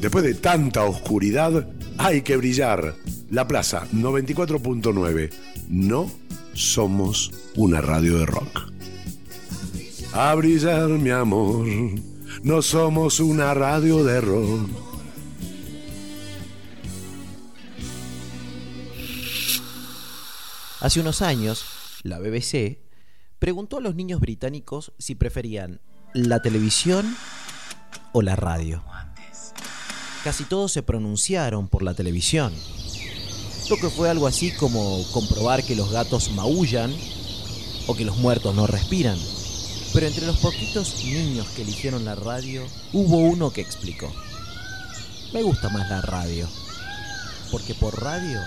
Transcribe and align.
Después 0.00 0.24
de 0.24 0.34
tanta 0.34 0.84
oscuridad, 0.84 1.68
hay 1.98 2.22
que 2.22 2.36
brillar. 2.38 2.94
La 3.30 3.46
Plaza 3.46 3.86
94.9. 3.92 5.30
No 5.68 6.10
somos 6.54 7.30
una 7.54 7.82
radio 7.82 8.18
de 8.18 8.26
rock. 8.26 8.72
A 10.14 10.34
brillar, 10.34 10.88
mi 10.88 11.10
amor. 11.10 11.66
No 12.42 12.62
somos 12.62 13.20
una 13.20 13.52
radio 13.52 14.02
de 14.02 14.20
rock. 14.22 14.70
Hace 20.80 21.00
unos 21.00 21.20
años, 21.20 21.66
la 22.04 22.18
BBC 22.18 22.78
preguntó 23.38 23.76
a 23.76 23.80
los 23.82 23.94
niños 23.94 24.18
británicos 24.18 24.92
si 24.98 25.14
preferían 25.14 25.82
la 26.14 26.40
televisión 26.40 27.14
o 28.12 28.22
la 28.22 28.34
radio. 28.34 28.82
Casi 30.24 30.44
todos 30.44 30.70
se 30.70 30.82
pronunciaron 30.82 31.68
por 31.68 31.82
la 31.82 31.94
televisión. 31.94 32.52
Lo 33.70 33.76
que 33.76 33.88
fue 33.88 34.10
algo 34.10 34.26
así 34.26 34.52
como 34.52 35.02
comprobar 35.12 35.64
que 35.64 35.76
los 35.76 35.90
gatos 35.90 36.30
maullan 36.32 36.94
o 37.86 37.94
que 37.94 38.04
los 38.04 38.18
muertos 38.18 38.54
no 38.54 38.66
respiran. 38.66 39.18
Pero 39.94 40.06
entre 40.06 40.26
los 40.26 40.38
poquitos 40.38 41.02
niños 41.04 41.48
que 41.48 41.62
eligieron 41.62 42.04
la 42.04 42.14
radio, 42.14 42.62
hubo 42.92 43.16
uno 43.16 43.50
que 43.50 43.62
explicó. 43.62 44.12
Me 45.32 45.42
gusta 45.42 45.68
más 45.70 45.88
la 45.88 46.00
radio, 46.02 46.48
porque 47.50 47.74
por 47.74 48.00
radio 48.02 48.40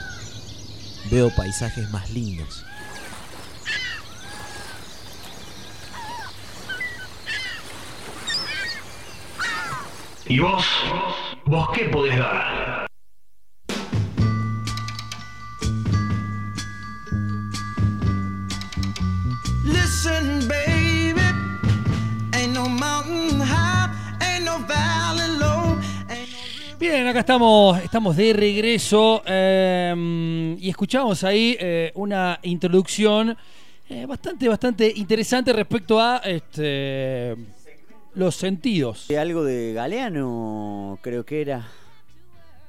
veo 1.09 1.34
paisajes 1.35 1.90
más 1.90 2.09
lindos. 2.12 2.63
¿Y 10.26 10.40
vos? 10.40 10.65
¿Vos 11.53 11.70
qué 11.71 11.84
podés 11.85 12.17
dar? 12.17 12.88
Listen, 19.63 20.48
baby, 20.48 21.21
ain't 22.31 22.55
no 22.55 22.68
mountain 22.68 23.40
high, 23.40 23.87
ain't 24.20 24.46
no 24.46 24.65
valley 24.68 25.37
low. 25.37 25.77
Bien, 26.79 27.05
acá 27.05 27.20
estamos, 27.20 27.77
estamos 27.84 28.18
de 28.18 28.34
regreso 28.34 29.21
eh, 29.24 30.57
y 30.59 30.70
escuchamos 30.71 31.24
ahí 31.24 31.55
eh, 31.59 31.91
una 31.93 32.40
introducción 32.41 33.37
eh, 33.90 34.07
bastante, 34.07 34.49
bastante 34.49 34.91
interesante 34.96 35.54
respecto 35.54 36.01
a 36.01 36.18
este, 36.26 37.35
los 38.15 38.35
sentidos. 38.35 39.07
De 39.07 39.17
algo 39.17 39.43
de 39.43 39.73
Galeano, 39.73 40.99
creo 41.01 41.25
que 41.25 41.41
era. 41.41 41.67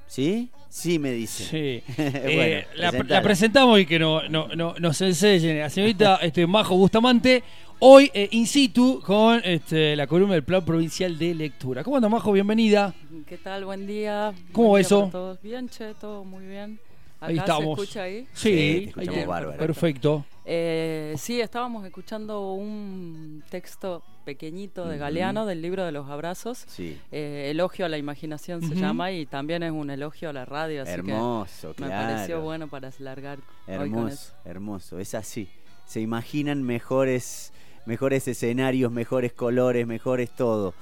¿Sí? 0.07 0.51
Sí, 0.69 0.99
me 0.99 1.13
dice. 1.13 1.45
Sí. 1.45 1.93
bueno, 1.97 2.13
Eh, 2.27 2.67
la, 2.77 3.23
presentamos 3.23 3.79
y 3.79 3.87
que 3.87 3.99
no, 3.99 4.29
no, 4.29 4.49
no- 4.49 4.75
nos 4.79 5.01
enseñe 5.01 5.59
la 5.59 5.71
señorita 5.71 6.17
este, 6.23 6.47
Majo 6.47 6.77
Bustamante. 6.77 7.43
Hoy 7.81 8.11
eh, 8.15 8.29
in 8.33 8.47
situ 8.47 9.01
con 9.05 9.41
este, 9.45 9.95
la 9.97 10.07
columna 10.07 10.35
del 10.35 10.45
Plan 10.45 10.65
Provincial 10.65 11.19
de 11.19 11.35
Lectura. 11.35 11.83
¿Cómo 11.85 11.97
anda 11.97 12.09
Majo? 12.09 12.33
Bienvenida. 12.33 12.95
¿Qué 13.27 13.37
tal? 13.37 13.65
Buen 13.65 13.87
día. 13.87 14.33
¿Cómo 14.53 14.69
Buen 14.69 14.83
va 14.85 14.89
día 14.89 14.97
eso? 14.97 15.09
todos. 15.13 15.43
Bien, 15.43 15.69
che, 15.69 15.95
todo 15.95 16.25
muy 16.25 16.47
bien. 16.47 16.79
Acá 17.25 17.33
Ahí 17.33 17.39
estamos. 17.39 17.77
¿Se 17.79 17.83
escucha 17.83 18.03
ahí? 18.03 18.29
Sí, 18.33 18.93
bárbaro. 19.27 19.57
Perfecto. 19.59 20.25
Eh, 20.45 21.15
sí, 21.17 21.41
estábamos 21.41 21.87
escuchando 21.87 22.53
un 22.53 23.43
texto 23.49 24.03
pequeñito 24.27 24.87
de 24.87 24.99
Galeano 24.99 25.47
del 25.47 25.63
libro 25.63 25.85
de 25.85 25.93
los 25.93 26.09
abrazos. 26.11 26.65
Sí. 26.69 26.99
Eh, 27.11 27.49
elogio 27.51 27.87
a 27.87 27.89
la 27.89 27.97
imaginación 27.97 28.61
se 28.61 28.75
llama 28.75 29.11
y 29.11 29.25
también 29.25 29.63
es 29.63 29.73
un 29.73 29.89
elogio 29.91 30.29
a 30.31 30.33
la 30.35 30.45
radio. 30.45 30.83
Así 30.83 30.93
Hermoso, 30.93 31.75
que 31.75 31.83
me 31.83 31.89
claro. 31.89 32.15
pareció 32.15 32.41
bueno 32.43 32.69
para 32.69 32.91
largar 32.99 33.39
hoy 33.39 33.45
con 33.75 33.75
Hermoso, 33.75 34.15
eso. 34.15 34.35
hermoso. 34.45 34.99
Es 34.99 35.15
así. 35.15 35.49
Se 35.87 36.01
imaginan 36.01 36.63
mejores, 36.63 37.53
mejores 37.87 38.29
escenarios, 38.29 38.93
mejores 38.93 39.33
colores, 39.33 39.87
mejores 39.87 40.31
todo. 40.31 40.75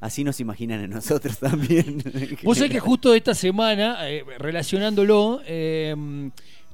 Así 0.00 0.24
nos 0.24 0.40
imaginan 0.40 0.82
a 0.82 0.86
nosotros 0.86 1.38
también. 1.40 2.02
Vos 2.42 2.56
sabés 2.58 2.72
que 2.72 2.80
justo 2.80 3.14
esta 3.14 3.34
semana, 3.34 4.08
eh, 4.10 4.24
relacionándolo, 4.38 5.40
eh, 5.46 5.94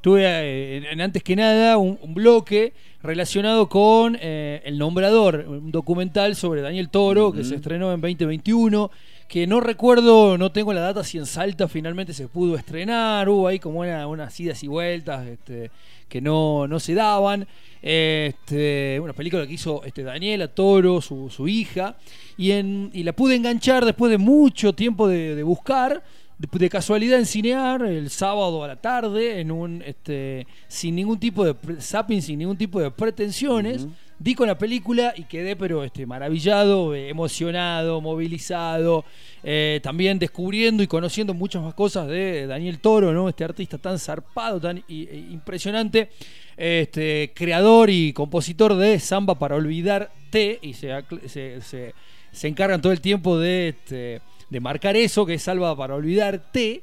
tuve 0.00 0.22
eh, 0.24 0.88
en- 0.92 1.00
antes 1.00 1.22
que 1.22 1.34
nada 1.34 1.76
un, 1.78 1.98
un 2.00 2.14
bloque 2.14 2.72
relacionado 3.02 3.68
con 3.68 4.16
eh, 4.20 4.62
El 4.64 4.78
Nombrador, 4.78 5.44
un 5.48 5.70
documental 5.72 6.34
sobre 6.36 6.60
Daniel 6.60 6.88
Toro 6.88 7.32
que 7.32 7.44
se 7.44 7.56
estrenó 7.56 7.92
en 7.92 8.00
2021. 8.00 8.90
Que 9.28 9.46
no 9.46 9.60
recuerdo, 9.60 10.38
no 10.38 10.52
tengo 10.52 10.72
la 10.72 10.80
data 10.80 11.02
si 11.02 11.18
en 11.18 11.26
Salta 11.26 11.66
finalmente 11.66 12.14
se 12.14 12.28
pudo 12.28 12.54
estrenar, 12.56 13.28
hubo 13.28 13.48
ahí 13.48 13.58
como 13.58 13.80
una- 13.80 14.06
unas 14.06 14.38
idas 14.38 14.62
y 14.62 14.68
vueltas 14.68 15.26
este, 15.26 15.70
que 16.08 16.20
no, 16.20 16.68
no 16.68 16.78
se 16.78 16.94
daban. 16.94 17.46
Este, 17.82 18.98
una 19.02 19.12
película 19.12 19.46
que 19.46 19.52
hizo 19.52 19.82
este, 19.84 20.02
Daniela 20.04 20.48
Toro, 20.48 21.00
su, 21.00 21.28
su 21.30 21.48
hija, 21.48 21.96
y, 22.36 22.52
en, 22.52 22.90
y 22.92 23.02
la 23.02 23.12
pude 23.12 23.34
enganchar 23.34 23.84
después 23.84 24.10
de 24.10 24.18
mucho 24.18 24.72
tiempo 24.74 25.08
de, 25.08 25.34
de 25.34 25.42
buscar, 25.42 26.02
de, 26.38 26.68
casualidad 26.68 27.18
en 27.18 27.26
Cinear, 27.26 27.82
el 27.82 28.10
sábado 28.10 28.62
a 28.62 28.68
la 28.68 28.76
tarde, 28.76 29.40
en 29.40 29.50
un 29.50 29.82
este, 29.86 30.46
sin 30.68 30.94
ningún 30.94 31.18
tipo 31.18 31.44
de 31.44 31.54
zapping, 31.80 32.22
sin 32.22 32.38
ningún 32.38 32.56
tipo 32.56 32.80
de 32.80 32.90
pretensiones. 32.90 33.86
Di 34.18 34.34
con 34.34 34.46
la 34.48 34.56
película 34.56 35.12
y 35.14 35.24
quedé 35.24 35.56
pero 35.56 35.84
este, 35.84 36.06
maravillado, 36.06 36.94
eh, 36.94 37.10
emocionado, 37.10 38.00
movilizado, 38.00 39.04
eh, 39.44 39.78
también 39.82 40.18
descubriendo 40.18 40.82
y 40.82 40.86
conociendo 40.86 41.34
muchas 41.34 41.62
más 41.62 41.74
cosas 41.74 42.08
de 42.08 42.46
Daniel 42.46 42.78
Toro, 42.78 43.12
¿no? 43.12 43.28
Este 43.28 43.44
artista 43.44 43.76
tan 43.76 43.98
zarpado, 43.98 44.58
tan 44.58 44.78
e 44.88 45.26
impresionante, 45.30 46.08
este, 46.56 47.30
creador 47.34 47.90
y 47.90 48.14
compositor 48.14 48.74
de 48.76 48.98
Samba 49.00 49.38
para 49.38 49.56
olvidarte 49.56 50.60
y 50.62 50.72
se, 50.72 50.94
se- 51.28 51.94
se 52.32 52.48
encargan 52.48 52.80
todo 52.80 52.92
el 52.92 53.00
tiempo 53.02 53.38
de, 53.38 53.68
este, 53.68 54.20
de 54.48 54.60
marcar 54.60 54.96
eso, 54.96 55.26
que 55.26 55.34
es 55.34 55.42
Salva 55.42 55.76
para 55.76 55.94
olvidarte. 55.94 56.82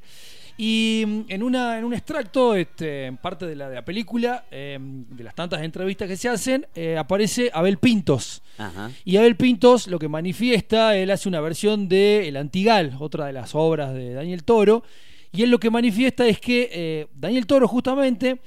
Y 0.58 1.04
mm, 1.06 1.22
en, 1.30 1.44
una, 1.44 1.78
en 1.78 1.86
un 1.86 1.94
extracto, 1.94 2.56
este, 2.56 3.06
en 3.06 3.18
parte 3.18 3.46
de 3.46 3.56
la, 3.56 3.70
de 3.70 3.76
la 3.76 3.86
película, 3.86 4.46
eh, 4.52 4.78
de 4.80 5.24
las 5.24 5.36
tantas 5.36 5.62
entrevistas 5.62 6.08
que 6.08 6.18
se 6.18 6.30
hacen, 6.30 6.68
eh, 6.76 6.98
aparece 6.98 7.50
Abel 7.54 7.78
Pintos. 7.78 8.42
Ajá. 8.58 8.92
Y 9.06 9.18
Abel 9.18 9.36
Pintos 9.36 9.88
lo 9.88 10.00
que 10.00 10.08
manifiesta, 10.08 10.96
él 10.96 11.12
hace 11.12 11.30
una 11.30 11.42
versión 11.42 11.88
de 11.88 12.28
El 12.28 12.38
Antigal, 12.38 12.96
otra 13.00 13.26
de 13.26 13.34
las 13.34 13.56
obras 13.56 13.94
de 13.94 14.14
Daniel 14.14 14.44
Toro, 14.44 14.84
y 15.32 15.42
él 15.42 15.50
lo 15.50 15.60
que 15.60 15.72
manifiesta 15.72 16.28
es 16.28 16.40
que 16.40 16.70
eh, 16.72 17.08
Daniel 17.16 17.48
Toro 17.48 17.68
justamente 17.68 18.40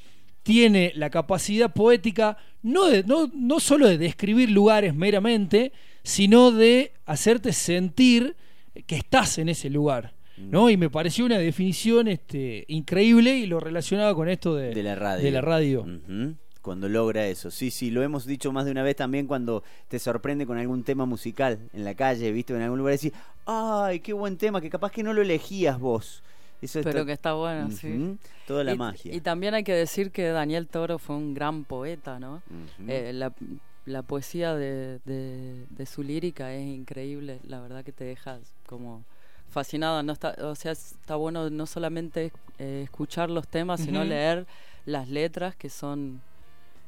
tiene 0.44 0.92
la 0.94 1.10
capacidad 1.10 1.72
poética 1.72 2.36
no, 2.62 2.86
de, 2.86 3.02
no, 3.02 3.28
no 3.34 3.58
solo 3.58 3.88
de 3.88 3.98
describir 3.98 4.50
lugares 4.50 4.94
meramente, 4.94 5.72
sino 6.04 6.52
de 6.52 6.92
hacerte 7.04 7.52
sentir 7.52 8.36
que 8.86 8.94
estás 8.94 9.38
en 9.38 9.48
ese 9.48 9.68
lugar. 9.70 10.15
¿No? 10.38 10.70
Y 10.70 10.76
me 10.76 10.90
pareció 10.90 11.24
una 11.26 11.38
definición 11.38 12.08
este, 12.08 12.64
increíble 12.68 13.36
y 13.36 13.46
lo 13.46 13.60
relacionaba 13.60 14.14
con 14.14 14.28
esto 14.28 14.54
de, 14.54 14.74
De 14.74 14.82
la 14.82 14.94
radio. 14.94 15.24
de 15.24 15.30
la 15.30 15.40
radio. 15.40 15.86
Cuando 16.62 16.88
logra 16.88 17.26
eso. 17.28 17.50
Sí, 17.52 17.70
sí, 17.70 17.90
lo 17.92 18.02
hemos 18.02 18.26
dicho 18.26 18.50
más 18.52 18.64
de 18.64 18.72
una 18.72 18.82
vez 18.82 18.96
también 18.96 19.28
cuando 19.28 19.62
te 19.86 20.00
sorprende 20.00 20.46
con 20.46 20.58
algún 20.58 20.82
tema 20.82 21.06
musical 21.06 21.60
en 21.72 21.84
la 21.84 21.94
calle, 21.94 22.32
viste, 22.32 22.54
en 22.56 22.62
algún 22.62 22.78
lugar 22.80 22.94
y 22.94 22.96
decís, 22.96 23.12
ay, 23.46 24.00
qué 24.00 24.12
buen 24.12 24.36
tema, 24.36 24.60
que 24.60 24.68
capaz 24.68 24.90
que 24.90 25.04
no 25.04 25.12
lo 25.12 25.22
elegías 25.22 25.78
vos. 25.78 26.24
Eso 26.60 26.80
Pero 26.82 26.90
está- 27.00 27.06
que 27.06 27.12
está 27.12 27.32
bueno, 27.34 27.70
sí. 27.70 28.16
Toda 28.48 28.64
la 28.64 28.74
y, 28.74 28.78
magia. 28.78 29.14
Y 29.14 29.20
también 29.20 29.54
hay 29.54 29.62
que 29.62 29.74
decir 29.74 30.10
que 30.10 30.24
Daniel 30.28 30.66
Toro 30.66 30.98
fue 30.98 31.14
un 31.14 31.34
gran 31.34 31.62
poeta, 31.64 32.18
¿no? 32.18 32.42
Eh, 32.88 33.12
la, 33.14 33.32
la 33.84 34.02
poesía 34.02 34.54
de, 34.56 34.98
de- 35.04 35.66
de 35.70 35.86
su 35.86 36.02
lírica 36.02 36.52
es 36.52 36.66
increíble, 36.66 37.38
la 37.46 37.60
verdad 37.60 37.84
que 37.84 37.92
te 37.92 38.04
deja 38.04 38.40
como 38.66 39.04
fascinada. 39.50 40.02
No 40.02 40.12
está, 40.12 40.34
o 40.40 40.54
sea, 40.54 40.72
está 40.72 41.16
bueno 41.16 41.50
no 41.50 41.66
solamente 41.66 42.32
eh, 42.58 42.82
escuchar 42.84 43.30
los 43.30 43.48
temas, 43.48 43.80
sino 43.80 44.04
leer 44.04 44.46
las 44.84 45.08
letras 45.08 45.56
que 45.56 45.68
son 45.68 46.20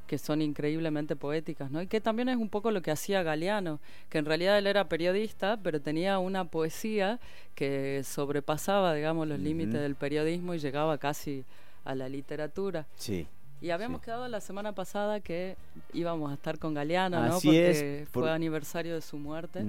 que 0.08 0.16
son 0.16 0.40
increíblemente 0.40 1.16
poéticas, 1.16 1.70
¿no? 1.70 1.82
Y 1.82 1.86
que 1.86 2.00
también 2.00 2.30
es 2.30 2.38
un 2.38 2.48
poco 2.48 2.70
lo 2.70 2.80
que 2.80 2.90
hacía 2.90 3.22
Galeano, 3.22 3.78
que 4.08 4.16
en 4.16 4.24
realidad 4.24 4.56
él 4.56 4.66
era 4.66 4.88
periodista, 4.88 5.58
pero 5.62 5.82
tenía 5.82 6.18
una 6.18 6.46
poesía 6.46 7.20
que 7.54 8.02
sobrepasaba, 8.04 8.94
digamos, 8.94 9.28
los 9.28 9.38
límites 9.38 9.80
del 9.80 9.96
periodismo 9.96 10.54
y 10.54 10.58
llegaba 10.58 10.96
casi 10.96 11.44
a 11.84 11.94
la 11.94 12.08
literatura. 12.08 12.86
Sí. 12.96 13.26
Y 13.60 13.70
habíamos 13.70 14.00
Sí. 14.00 14.04
quedado 14.06 14.28
la 14.28 14.40
semana 14.40 14.72
pasada 14.72 15.20
que 15.20 15.56
íbamos 15.92 16.30
a 16.30 16.34
estar 16.34 16.58
con 16.58 16.74
Galeano, 16.74 17.20
¿no? 17.20 17.40
Porque 17.40 18.02
es, 18.02 18.08
fue 18.10 18.30
aniversario 18.30 18.94
de 18.94 19.00
su 19.00 19.16
muerte. 19.18 19.64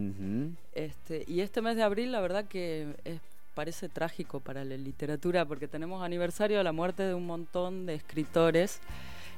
Este, 0.73 1.23
y 1.27 1.41
este 1.41 1.61
mes 1.61 1.75
de 1.75 1.83
abril, 1.83 2.11
la 2.11 2.21
verdad 2.21 2.45
que 2.45 2.95
es, 3.03 3.19
parece 3.55 3.89
trágico 3.89 4.39
para 4.39 4.63
la 4.63 4.77
literatura, 4.77 5.43
porque 5.45 5.67
tenemos 5.67 6.03
aniversario 6.03 6.57
de 6.59 6.63
la 6.63 6.71
muerte 6.71 7.03
de 7.03 7.13
un 7.13 7.25
montón 7.25 7.85
de 7.85 7.95
escritores 7.95 8.79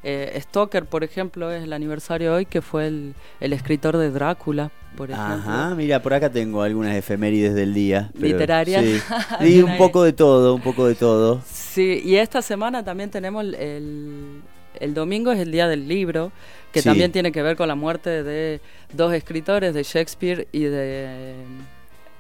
Eh, 0.04 0.40
Stoker, 0.42 0.86
por 0.86 1.04
ejemplo, 1.04 1.52
es 1.52 1.64
el 1.64 1.74
aniversario 1.74 2.34
hoy, 2.34 2.46
que 2.46 2.62
fue 2.62 2.88
el, 2.88 3.14
el 3.40 3.54
escritor 3.54 3.98
de 3.98 4.10
Drácula, 4.10 4.72
por 4.98 5.12
ejemplo. 5.12 5.34
Ajá, 5.36 5.76
mira, 5.76 6.02
por 6.02 6.14
acá 6.14 6.30
tengo 6.32 6.64
algunas 6.64 6.96
efemérides 6.96 7.54
del 7.54 7.74
día. 7.74 8.10
pero- 8.14 8.26
Literarias. 8.28 8.84
Sí, 8.84 9.00
Bien 9.42 9.66
un 9.66 9.78
poco 9.78 10.04
de 10.04 10.14
todo, 10.14 10.56
un 10.56 10.62
poco 10.62 10.88
de 10.88 10.96
todo. 10.96 11.42
Sí, 11.46 12.02
y 12.04 12.16
esta 12.16 12.42
semana 12.42 12.84
también 12.84 13.12
tenemos 13.12 13.44
el, 13.44 13.56
el, 13.56 14.42
el 14.80 14.94
domingo 14.96 15.32
es 15.32 15.40
el 15.40 15.52
día 15.52 15.68
del 15.68 15.88
libro, 15.88 16.32
que 16.72 16.82
Sí. 16.82 16.90
también 16.90 17.12
tiene 17.12 17.32
que 17.32 17.42
ver 17.44 17.56
con 17.56 17.68
la 17.68 17.76
muerte 17.76 18.24
de 18.24 18.60
dos 18.94 19.14
escritores, 19.14 19.74
de 19.74 19.84
Shakespeare 19.84 20.48
y 20.52 20.64
de 20.64 21.36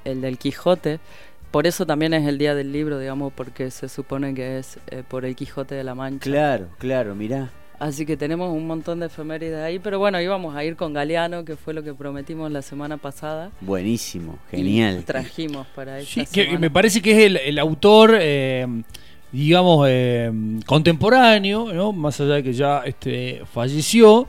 el 0.05 0.21
del 0.21 0.37
Quijote. 0.37 0.99
Por 1.51 1.67
eso 1.67 1.85
también 1.85 2.13
es 2.13 2.25
el 2.27 2.37
día 2.37 2.55
del 2.55 2.71
libro, 2.71 2.97
digamos, 2.99 3.33
porque 3.33 3.71
se 3.71 3.89
supone 3.89 4.33
que 4.33 4.59
es 4.59 4.77
eh, 4.89 5.03
por 5.07 5.25
el 5.25 5.35
Quijote 5.35 5.75
de 5.75 5.83
la 5.83 5.95
Mancha. 5.95 6.23
Claro, 6.23 6.67
claro, 6.77 7.13
mirá. 7.15 7.49
Así 7.81 8.05
que 8.05 8.15
tenemos 8.15 8.53
un 8.55 8.67
montón 8.67 8.99
de 8.99 9.07
efemérides 9.07 9.57
ahí, 9.57 9.79
pero 9.79 9.97
bueno, 9.97 10.21
íbamos 10.21 10.55
a 10.55 10.63
ir 10.63 10.75
con 10.75 10.93
Galeano, 10.93 11.43
que 11.43 11.55
fue 11.55 11.73
lo 11.73 11.81
que 11.81 11.95
prometimos 11.95 12.51
la 12.51 12.61
semana 12.61 12.97
pasada. 12.97 13.49
Buenísimo, 13.59 14.37
y 14.51 14.57
genial. 14.57 15.03
trajimos 15.03 15.65
para 15.73 15.97
esta 15.99 16.23
Sí, 16.25 16.31
que 16.31 16.59
me 16.59 16.69
parece 16.69 17.01
que 17.01 17.11
es 17.13 17.17
el, 17.25 17.37
el 17.37 17.57
autor, 17.57 18.15
eh, 18.21 18.67
digamos, 19.31 19.87
eh, 19.89 20.31
contemporáneo, 20.67 21.73
¿no? 21.73 21.91
más 21.91 22.21
allá 22.21 22.35
de 22.35 22.43
que 22.43 22.53
ya 22.53 22.83
este, 22.85 23.41
falleció, 23.51 24.27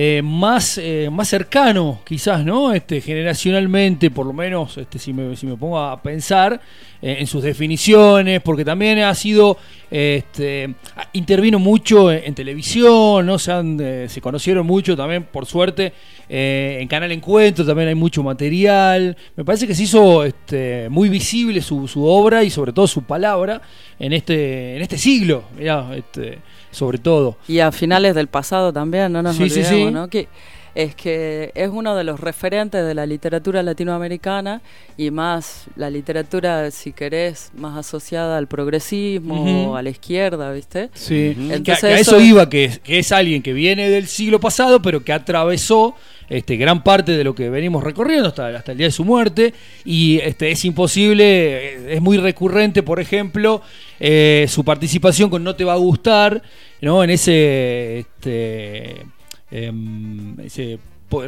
eh, 0.00 0.22
más, 0.22 0.78
eh, 0.78 1.08
más 1.10 1.26
cercano 1.26 2.02
quizás, 2.04 2.44
¿no? 2.44 2.72
Este, 2.72 3.00
generacionalmente, 3.00 4.12
por 4.12 4.26
lo 4.26 4.32
menos, 4.32 4.78
este, 4.78 4.96
si, 4.96 5.12
me, 5.12 5.34
si 5.34 5.44
me 5.44 5.56
pongo 5.56 5.76
a 5.76 6.00
pensar 6.00 6.60
eh, 7.02 7.16
en 7.18 7.26
sus 7.26 7.42
definiciones, 7.42 8.40
porque 8.40 8.64
también 8.64 9.00
ha 9.00 9.12
sido, 9.16 9.58
este, 9.90 10.72
intervino 11.14 11.58
mucho 11.58 12.12
en, 12.12 12.32
televisión, 12.32 13.26
¿no? 13.26 13.40
Se, 13.40 13.50
han, 13.50 13.76
eh, 13.80 14.06
se 14.08 14.20
conocieron 14.20 14.64
mucho 14.64 14.96
también, 14.96 15.24
por 15.24 15.46
suerte, 15.46 15.92
en 16.28 16.86
Canal 16.86 17.10
Encuentro 17.10 17.66
también 17.66 17.88
hay 17.88 17.96
mucho 17.96 18.22
material. 18.22 19.16
Me 19.34 19.44
parece 19.44 19.66
que 19.66 19.74
se 19.74 19.82
hizo 19.82 20.22
este, 20.22 20.88
muy 20.90 21.08
visible 21.08 21.60
su, 21.60 21.88
su 21.88 22.04
obra 22.04 22.44
y 22.44 22.50
sobre 22.50 22.72
todo 22.72 22.86
su 22.86 23.02
palabra 23.02 23.60
en 23.98 24.12
este, 24.12 24.76
en 24.76 24.82
este 24.82 24.96
siglo, 24.96 25.42
mirá, 25.58 25.90
este, 25.96 26.38
sobre 26.70 26.98
todo. 26.98 27.36
Y 27.48 27.60
a 27.60 27.72
finales 27.72 28.14
del 28.14 28.28
pasado 28.28 28.72
también, 28.72 29.12
no 29.12 29.22
nos 29.22 29.36
Sí, 29.36 29.48
sí, 29.50 29.60
olvidemos, 29.60 29.88
sí. 29.88 29.94
¿no? 29.94 30.08
Que 30.08 30.28
es 30.74 30.94
que 30.94 31.50
es 31.56 31.70
uno 31.72 31.96
de 31.96 32.04
los 32.04 32.20
referentes 32.20 32.86
de 32.86 32.94
la 32.94 33.04
literatura 33.04 33.62
latinoamericana 33.64 34.60
y 34.96 35.10
más 35.10 35.64
la 35.76 35.90
literatura, 35.90 36.70
si 36.70 36.92
querés, 36.92 37.50
más 37.56 37.76
asociada 37.76 38.36
al 38.38 38.46
progresismo 38.46 39.42
Ujú. 39.42 39.70
o 39.72 39.76
a 39.76 39.82
la 39.82 39.90
izquierda, 39.90 40.52
¿viste? 40.52 40.90
Sí, 40.94 41.34
que, 41.36 41.54
Entonces 41.54 41.80
que 41.80 41.86
a 41.86 41.98
eso 41.98 42.10
eso 42.12 42.16
es- 42.18 42.24
iba, 42.24 42.48
que, 42.48 42.64
es- 42.66 42.78
que 42.78 42.98
es 43.00 43.10
alguien 43.10 43.42
que 43.42 43.52
viene 43.54 43.88
del 43.90 44.06
siglo 44.06 44.38
pasado, 44.38 44.80
pero 44.80 45.02
que 45.02 45.12
atravesó 45.12 45.96
este, 46.28 46.56
gran 46.56 46.82
parte 46.82 47.16
de 47.16 47.24
lo 47.24 47.34
que 47.34 47.50
venimos 47.50 47.82
recorriendo 47.82 48.28
hasta, 48.28 48.48
hasta 48.48 48.72
el 48.72 48.78
día 48.78 48.88
de 48.88 48.92
su 48.92 49.04
muerte. 49.04 49.54
Y 49.84 50.18
este, 50.18 50.50
es 50.50 50.64
imposible, 50.64 51.24
eh, 51.24 51.94
es 51.94 52.00
muy 52.00 52.18
recurrente, 52.18 52.82
por 52.82 53.00
ejemplo, 53.00 53.62
eh, 54.00 54.46
su 54.48 54.64
participación 54.64 55.30
con 55.30 55.44
No 55.44 55.56
Te 55.56 55.64
Va 55.64 55.74
a 55.74 55.76
Gustar, 55.76 56.42
¿no? 56.80 57.02
en 57.02 57.10
ese, 57.10 58.00
este, 58.00 59.06
em, 59.50 60.38
ese 60.40 60.78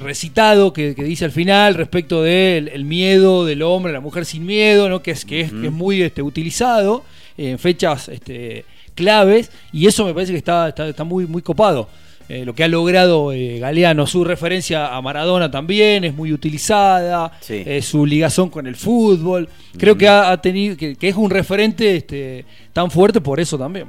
recitado 0.00 0.72
que, 0.74 0.94
que 0.94 1.04
dice 1.04 1.24
al 1.24 1.30
final 1.30 1.74
respecto 1.74 2.22
del 2.22 2.68
el 2.68 2.84
miedo 2.84 3.46
del 3.46 3.62
hombre, 3.62 3.92
la 3.92 4.00
mujer 4.00 4.26
sin 4.26 4.44
miedo, 4.44 4.90
¿no? 4.90 5.02
que, 5.02 5.12
es, 5.12 5.24
que, 5.24 5.40
es, 5.40 5.50
que 5.50 5.66
es 5.66 5.72
muy 5.72 6.02
este, 6.02 6.20
utilizado 6.20 7.02
en 7.38 7.58
fechas 7.58 8.10
este, 8.10 8.66
claves 8.94 9.50
y 9.72 9.86
eso 9.86 10.04
me 10.04 10.12
parece 10.12 10.32
que 10.32 10.38
está, 10.38 10.68
está, 10.68 10.86
está 10.86 11.04
muy, 11.04 11.26
muy 11.26 11.40
copado. 11.40 11.88
Eh, 12.32 12.44
lo 12.44 12.54
que 12.54 12.62
ha 12.62 12.68
logrado 12.68 13.32
eh, 13.32 13.58
Galeano, 13.58 14.06
su 14.06 14.22
referencia 14.22 14.94
a 14.94 15.02
Maradona 15.02 15.50
también 15.50 16.04
es 16.04 16.14
muy 16.14 16.32
utilizada, 16.32 17.32
Sí. 17.40 17.64
eh, 17.66 17.82
su 17.82 18.06
ligazón 18.06 18.50
con 18.50 18.68
el 18.68 18.76
fútbol, 18.76 19.48
creo 19.76 19.96
que 19.98 20.06
ha, 20.06 20.30
ha 20.30 20.40
tenido, 20.40 20.76
que, 20.76 20.94
que 20.94 21.08
es 21.08 21.16
un 21.16 21.28
referente 21.28 21.96
este, 21.96 22.44
tan 22.72 22.88
fuerte 22.88 23.20
por 23.20 23.40
eso 23.40 23.58
también. 23.58 23.88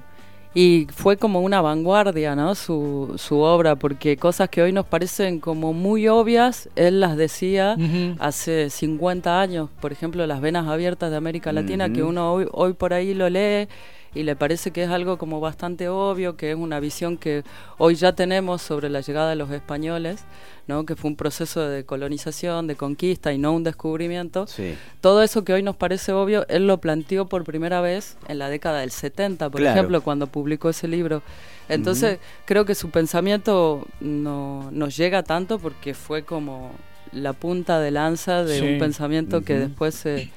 Y 0.56 0.88
fue 0.94 1.16
como 1.18 1.40
una 1.42 1.62
vanguardia, 1.62 2.36
¿no? 2.36 2.56
Su, 2.56 3.14
su 3.16 3.40
obra, 3.40 3.76
porque 3.78 4.18
cosas 4.18 4.50
que 4.50 4.62
hoy 4.64 4.74
nos 4.74 4.86
parecen 4.86 5.40
como 5.40 5.72
muy 5.72 6.08
obvias, 6.10 6.68
él 6.76 7.00
las 7.00 7.16
decía 7.16 7.76
Ujú. 7.78 8.16
hace 8.20 8.70
50 8.70 9.40
años. 9.40 9.70
Por 9.80 9.92
ejemplo, 9.94 10.26
las 10.28 10.42
venas 10.42 10.68
abiertas 10.68 11.10
de 11.12 11.16
América 11.16 11.54
Latina, 11.54 11.94
que 11.94 12.02
Ujú. 12.02 12.10
uno 12.10 12.34
hoy, 12.34 12.46
hoy 12.52 12.74
por 12.74 12.94
ahí 12.94 13.14
lo 13.14 13.30
lee 13.30 13.68
y 14.14 14.24
le 14.24 14.36
parece 14.36 14.72
que 14.72 14.84
es 14.84 14.90
algo 14.90 15.18
como 15.18 15.40
bastante 15.40 15.88
obvio, 15.90 16.36
que 16.36 16.52
es 16.52 16.58
una 16.58 16.80
visión 16.80 17.18
que 17.18 17.44
hoy 17.78 17.96
ya 17.96 18.14
tenemos 18.14 18.62
sobre 18.62 18.90
la 18.90 19.02
llegada 19.02 19.30
de 19.30 19.36
los 19.38 19.50
españoles, 19.52 20.24
¿no? 20.68 20.86
Que 20.86 20.96
fue 20.96 21.10
un 21.10 21.16
proceso 21.16 21.62
de 21.68 21.86
colonización, 21.86 22.68
de 22.68 22.76
conquista 22.76 23.32
y 23.34 23.38
no 23.38 23.54
un 23.54 23.64
descubrimiento. 23.64 24.48
Sí. 24.48 24.76
Todo 25.00 25.24
eso 25.24 25.44
que 25.44 25.54
hoy 25.54 25.64
nos 25.64 25.76
parece 25.76 26.12
obvio, 26.12 26.46
él 26.50 26.68
lo 26.68 26.80
planteó 26.80 27.26
por 27.28 27.44
primera 27.46 27.80
vez 27.82 28.18
en 28.28 28.38
la 28.40 28.50
década 28.50 28.82
del 28.82 28.92
70, 28.92 29.50
por 29.50 29.62
Claro. 29.62 29.76
ejemplo, 29.78 30.02
cuando 30.02 30.28
publicó 30.28 30.70
ese 30.70 30.88
libro. 30.88 31.22
Entonces, 31.70 32.20
creo 32.46 32.66
que 32.66 32.76
su 32.76 32.90
pensamiento 32.90 33.86
no, 34.02 34.70
nos 34.72 34.98
llega 34.98 35.24
tanto 35.24 35.58
porque 35.58 35.94
fue 35.94 36.24
como 36.24 36.72
la 37.14 37.32
punta 37.34 37.80
de 37.80 37.92
lanza 37.92 38.44
de 38.44 38.60
Sí. 38.60 38.66
un 38.66 38.80
pensamiento 38.80 39.42
que 39.42 39.58
después 39.58 39.96
se 39.96 40.30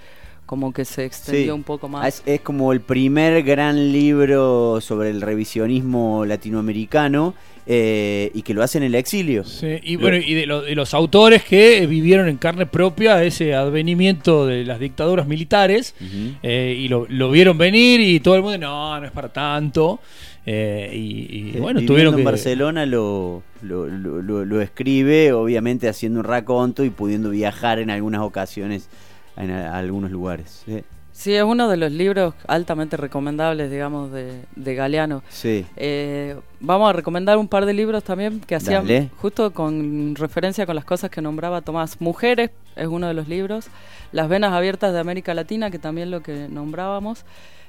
como 0.47 0.73
que 0.73 0.85
se 0.85 1.05
extendió 1.05 1.45
Sí. 1.45 1.51
un 1.51 1.63
poco 1.63 1.89
más. 1.89 2.07
Es, 2.07 2.23
es 2.27 2.41
como 2.41 2.73
el 2.73 2.81
primer 2.81 3.43
gran 3.43 3.93
libro 3.93 4.81
sobre 4.81 5.11
el 5.11 5.21
revisionismo 5.23 6.25
latinoamericano 6.27 7.35
eh, 7.67 8.31
y 8.35 8.43
que 8.43 8.53
lo 8.53 8.63
hace 8.63 8.77
en 8.77 8.85
el 8.85 8.95
exilio. 8.95 9.43
Sí, 9.45 9.79
y 9.83 9.97
bueno, 9.97 10.19
y 10.19 10.35
de, 10.35 10.45
lo- 10.47 10.61
de 10.61 10.75
los 10.75 10.93
autores 10.93 11.45
que 11.45 11.79
eh, 11.83 11.87
vivieron 11.87 12.29
en 12.29 12.37
carne 12.37 12.67
propia 12.67 13.25
ese 13.25 13.55
advenimiento 13.55 14.47
de 14.47 14.65
las 14.65 14.79
dictaduras 14.79 15.27
militares 15.27 15.95
Ujú. 15.99 16.35
eh, 16.43 16.77
y 16.79 16.89
lo, 16.89 17.07
lo 17.09 17.31
vieron 17.31 17.57
venir 17.57 18.01
y 18.01 18.21
todo 18.21 18.37
el 18.37 18.43
mundo, 18.43 18.59
no, 18.59 19.01
no 19.01 19.07
es 19.07 19.13
para 19.13 19.33
tanto. 19.33 19.99
eh, 20.45 20.91
y, 20.93 20.99
y, 20.99 21.57
Eh, 21.57 21.61
bueno, 21.61 21.81
viviendo 21.81 21.87
tuvieron 21.95 22.15
en 22.15 22.19
que... 22.19 22.25
Barcelona 22.25 22.85
lo, 22.85 23.43
lo, 23.63 23.87
lo- 23.87 24.21
lo- 24.21 24.45
lo 24.45 24.61
escribe, 24.61 25.33
obviamente 25.33 25.89
haciendo 25.89 26.21
un 26.21 26.25
raconto 26.27 26.85
y 26.85 26.91
pudiendo 26.91 27.31
viajar 27.31 27.79
en 27.79 27.89
algunas 27.89 28.21
ocasiones 28.21 28.91
en 29.37 29.51
a- 29.51 29.77
algunos 29.77 30.11
lugares. 30.11 30.63
Sí, 30.67 30.83
Sí, 31.17 31.33
es 31.33 31.45
uno 31.45 31.69
de 31.69 31.77
los 31.77 31.93
libros 31.93 32.35
altamente 32.49 32.97
recomendables, 32.97 33.71
digamos, 33.71 34.11
de, 34.11 34.43
de 34.57 34.75
Galeano. 34.75 35.23
sí. 35.29 35.65
Eh, 35.77 36.35
vamos 36.59 36.91
a 36.91 36.93
recomendar 36.93 37.37
un 37.39 37.47
par 37.47 37.67
de 37.67 37.73
libros 37.73 38.03
también 38.03 38.41
que 38.41 38.57
hacían 38.57 38.85
Dale. 38.85 39.11
justo 39.19 39.53
con 39.53 40.17
referencia 40.17 40.67
con 40.67 40.75
las 40.75 40.85
cosas 40.85 41.11
que 41.13 41.23
nombraba 41.23 41.61
Tomás. 41.63 42.01
Mujeres 42.01 42.51
es 42.75 42.89
uno 42.89 43.07
de 43.07 43.15
los 43.15 43.29
libros. 43.29 43.69
Las 44.11 44.29
venas 44.29 44.53
abiertas 44.53 44.93
de 44.93 44.99
América 44.99 45.35
Latina, 45.35 45.71
que 45.71 45.79
también 45.79 46.11
lo 46.11 46.21
que 46.21 46.49
nombrábamos. 46.49 47.25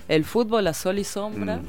El 0.08 0.26
fútbol 0.26 0.66
a 0.66 0.74
sol 0.74 0.98
y 0.98 1.04
sombra. 1.04 1.60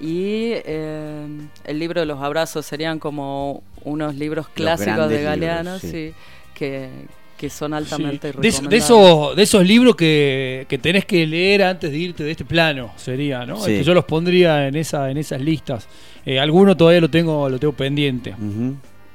Y 0.00 0.50
eh, 0.66 1.26
el 1.64 1.78
libro 1.78 2.00
de 2.00 2.06
los 2.06 2.20
abrazos 2.20 2.66
serían 2.66 2.98
como 2.98 3.62
unos 3.84 4.16
libros 4.16 4.48
clásicos 4.48 5.08
de 5.08 5.22
Galeano, 5.22 5.74
libros, 5.76 5.80
sí. 5.80 5.90
sí, 5.90 6.14
que, 6.54 6.90
que 7.36 7.50
son 7.50 7.72
Sí. 7.72 7.76
altamente 7.76 8.28
recomendables. 8.32 8.70
de 8.70 8.76
esos, 8.76 9.36
de 9.36 9.42
esos 9.42 9.66
libros 9.66 9.96
que, 9.96 10.66
que 10.68 10.78
tenés 10.78 11.04
que 11.04 11.26
leer 11.26 11.62
antes 11.64 11.90
de 11.90 11.98
irte 11.98 12.24
de 12.24 12.30
este 12.30 12.44
plano, 12.44 12.92
sería, 12.96 13.44
¿no? 13.44 13.56
Sí. 13.56 13.72
Este, 13.72 13.84
yo 13.84 13.94
los 13.94 14.04
pondría 14.04 14.66
en 14.68 14.76
esa, 14.76 15.10
en 15.10 15.16
esas 15.18 15.40
listas. 15.40 15.88
Eh, 16.24 16.38
alguno 16.40 16.76
todavía 16.76 17.00
lo 17.00 17.10
tengo, 17.10 17.48
lo 17.48 17.58
tengo 17.58 17.72
pendiente. 17.74 18.34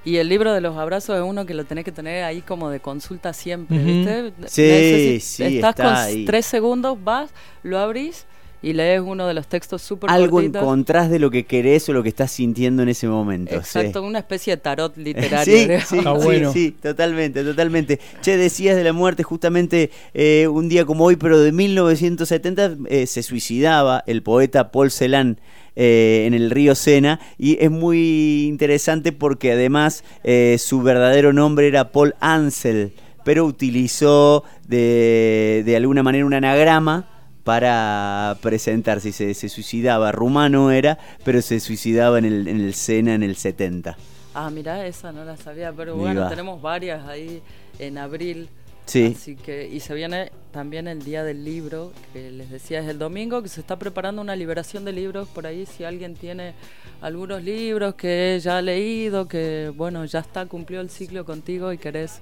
Y 0.05 0.15
el 0.17 0.29
libro 0.29 0.53
de 0.53 0.61
los 0.61 0.77
abrazos 0.77 1.15
es 1.17 1.21
uno 1.23 1.45
que 1.45 1.53
lo 1.53 1.65
tenés 1.65 1.83
que 1.85 1.91
tener 1.91 2.23
ahí 2.23 2.41
como 2.41 2.69
de 2.69 2.79
consulta 2.79 3.33
siempre. 3.33 3.77
¿viste? 3.77 4.31
Sí, 4.47 4.61
Necesi- 4.61 5.19
sí, 5.19 5.43
Estás 5.43 5.69
está 5.71 5.73
con 5.83 5.93
ahí. 5.95 6.25
tres 6.25 6.45
segundos, 6.45 6.97
vas, 7.03 7.31
lo 7.63 7.77
abrís 7.79 8.25
y 8.61 8.73
lees 8.73 9.01
uno 9.01 9.25
de 9.27 9.33
los 9.33 9.47
textos 9.47 9.81
súper 9.81 10.09
Algo 10.09 10.37
cortitos. 10.37 10.61
encontrás 10.61 11.09
de 11.09 11.19
lo 11.19 11.31
que 11.31 11.45
querés 11.45 11.87
o 11.89 11.93
lo 11.93 12.03
que 12.03 12.09
estás 12.09 12.31
sintiendo 12.31 12.83
en 12.83 12.89
ese 12.89 13.07
momento. 13.07 13.51
sí. 13.53 13.57
Exacto, 13.57 14.03
una 14.03 14.19
especie 14.19 14.55
de 14.55 14.61
tarot 14.61 14.95
literario. 14.97 15.53
Sí, 15.53 15.65
sí, 15.85 15.97
Está 15.99 16.19
sí, 16.19 16.23
bueno. 16.25 16.51
sí, 16.53 16.71
totalmente, 16.81 17.43
totalmente. 17.43 17.99
Che, 18.21 18.37
decías 18.37 18.75
de 18.75 18.83
la 18.83 18.93
muerte, 18.93 19.23
justamente 19.23 19.91
eh, 20.13 20.47
un 20.47 20.67
día 20.69 20.85
como 20.85 21.05
hoy, 21.05 21.15
pero 21.15 21.39
de 21.39 21.51
1970, 21.51 22.77
eh, 22.87 23.07
se 23.07 23.23
suicidaba 23.23 24.03
el 24.07 24.23
poeta 24.23 24.71
Paul 24.71 24.91
Celan 24.91 25.39
eh, 25.75 26.25
en 26.27 26.33
el 26.33 26.49
río 26.51 26.75
Sena 26.75 27.21
y 27.37 27.57
es 27.63 27.71
muy 27.71 28.47
interesante 28.47 29.13
porque 29.13 29.53
además 29.53 30.03
eh, 30.23 30.57
su 30.59 30.81
verdadero 30.81 31.31
nombre 31.31 31.67
era 31.67 31.91
Paul 31.91 32.15
Ansel, 32.19 32.91
pero 33.23 33.45
utilizó 33.45 34.43
de, 34.67 35.63
de 35.65 35.75
alguna 35.77 36.03
manera 36.03 36.25
un 36.25 36.33
anagrama 36.33 37.07
para 37.49 38.37
presentarse 38.43 39.09
y 39.09 39.11
se, 39.11 39.33
se 39.33 39.49
suicidaba, 39.49 40.11
rumano 40.11 40.69
era, 40.69 40.99
pero 41.25 41.41
se 41.41 41.59
suicidaba 41.59 42.19
en 42.19 42.25
el, 42.25 42.47
en 42.47 42.61
el 42.61 42.75
Sena 42.75 43.15
en 43.15 43.23
el 43.23 43.35
70. 43.35 43.97
Ah, 44.35 44.51
mirá, 44.51 44.85
esa 44.85 45.11
no 45.11 45.25
la 45.25 45.35
sabía, 45.35 45.73
pero 45.73 45.93
Ahí 45.93 45.99
bueno, 45.99 46.29
tenemos 46.29 46.61
varias 46.61 47.07
ahí 47.07 47.41
en 47.79 47.97
abril. 47.97 48.49
Sí. 48.85 49.15
Así 49.17 49.35
que, 49.35 49.67
y 49.67 49.79
se 49.79 49.95
viene 49.95 50.31
también 50.51 50.87
el 50.87 51.03
día 51.03 51.23
del 51.23 51.43
libro, 51.43 51.91
que 52.13 52.29
les 52.29 52.51
decía 52.51 52.81
es 52.81 52.87
el 52.87 52.99
domingo, 52.99 53.41
que 53.41 53.49
se 53.49 53.61
está 53.61 53.79
preparando 53.79 54.21
una 54.21 54.35
liberación 54.35 54.85
de 54.85 54.91
libros 54.91 55.27
por 55.29 55.47
ahí. 55.47 55.65
Si 55.65 55.83
alguien 55.83 56.13
tiene 56.13 56.53
algunos 57.01 57.43
libros 57.43 57.95
que 57.95 58.39
ya 58.43 58.59
ha 58.59 58.61
leído, 58.61 59.27
que 59.27 59.73
bueno, 59.75 60.05
ya 60.05 60.19
está, 60.19 60.45
cumplió 60.45 60.81
el 60.81 60.91
ciclo 60.91 61.25
contigo 61.25 61.73
y 61.73 61.79
querés 61.79 62.21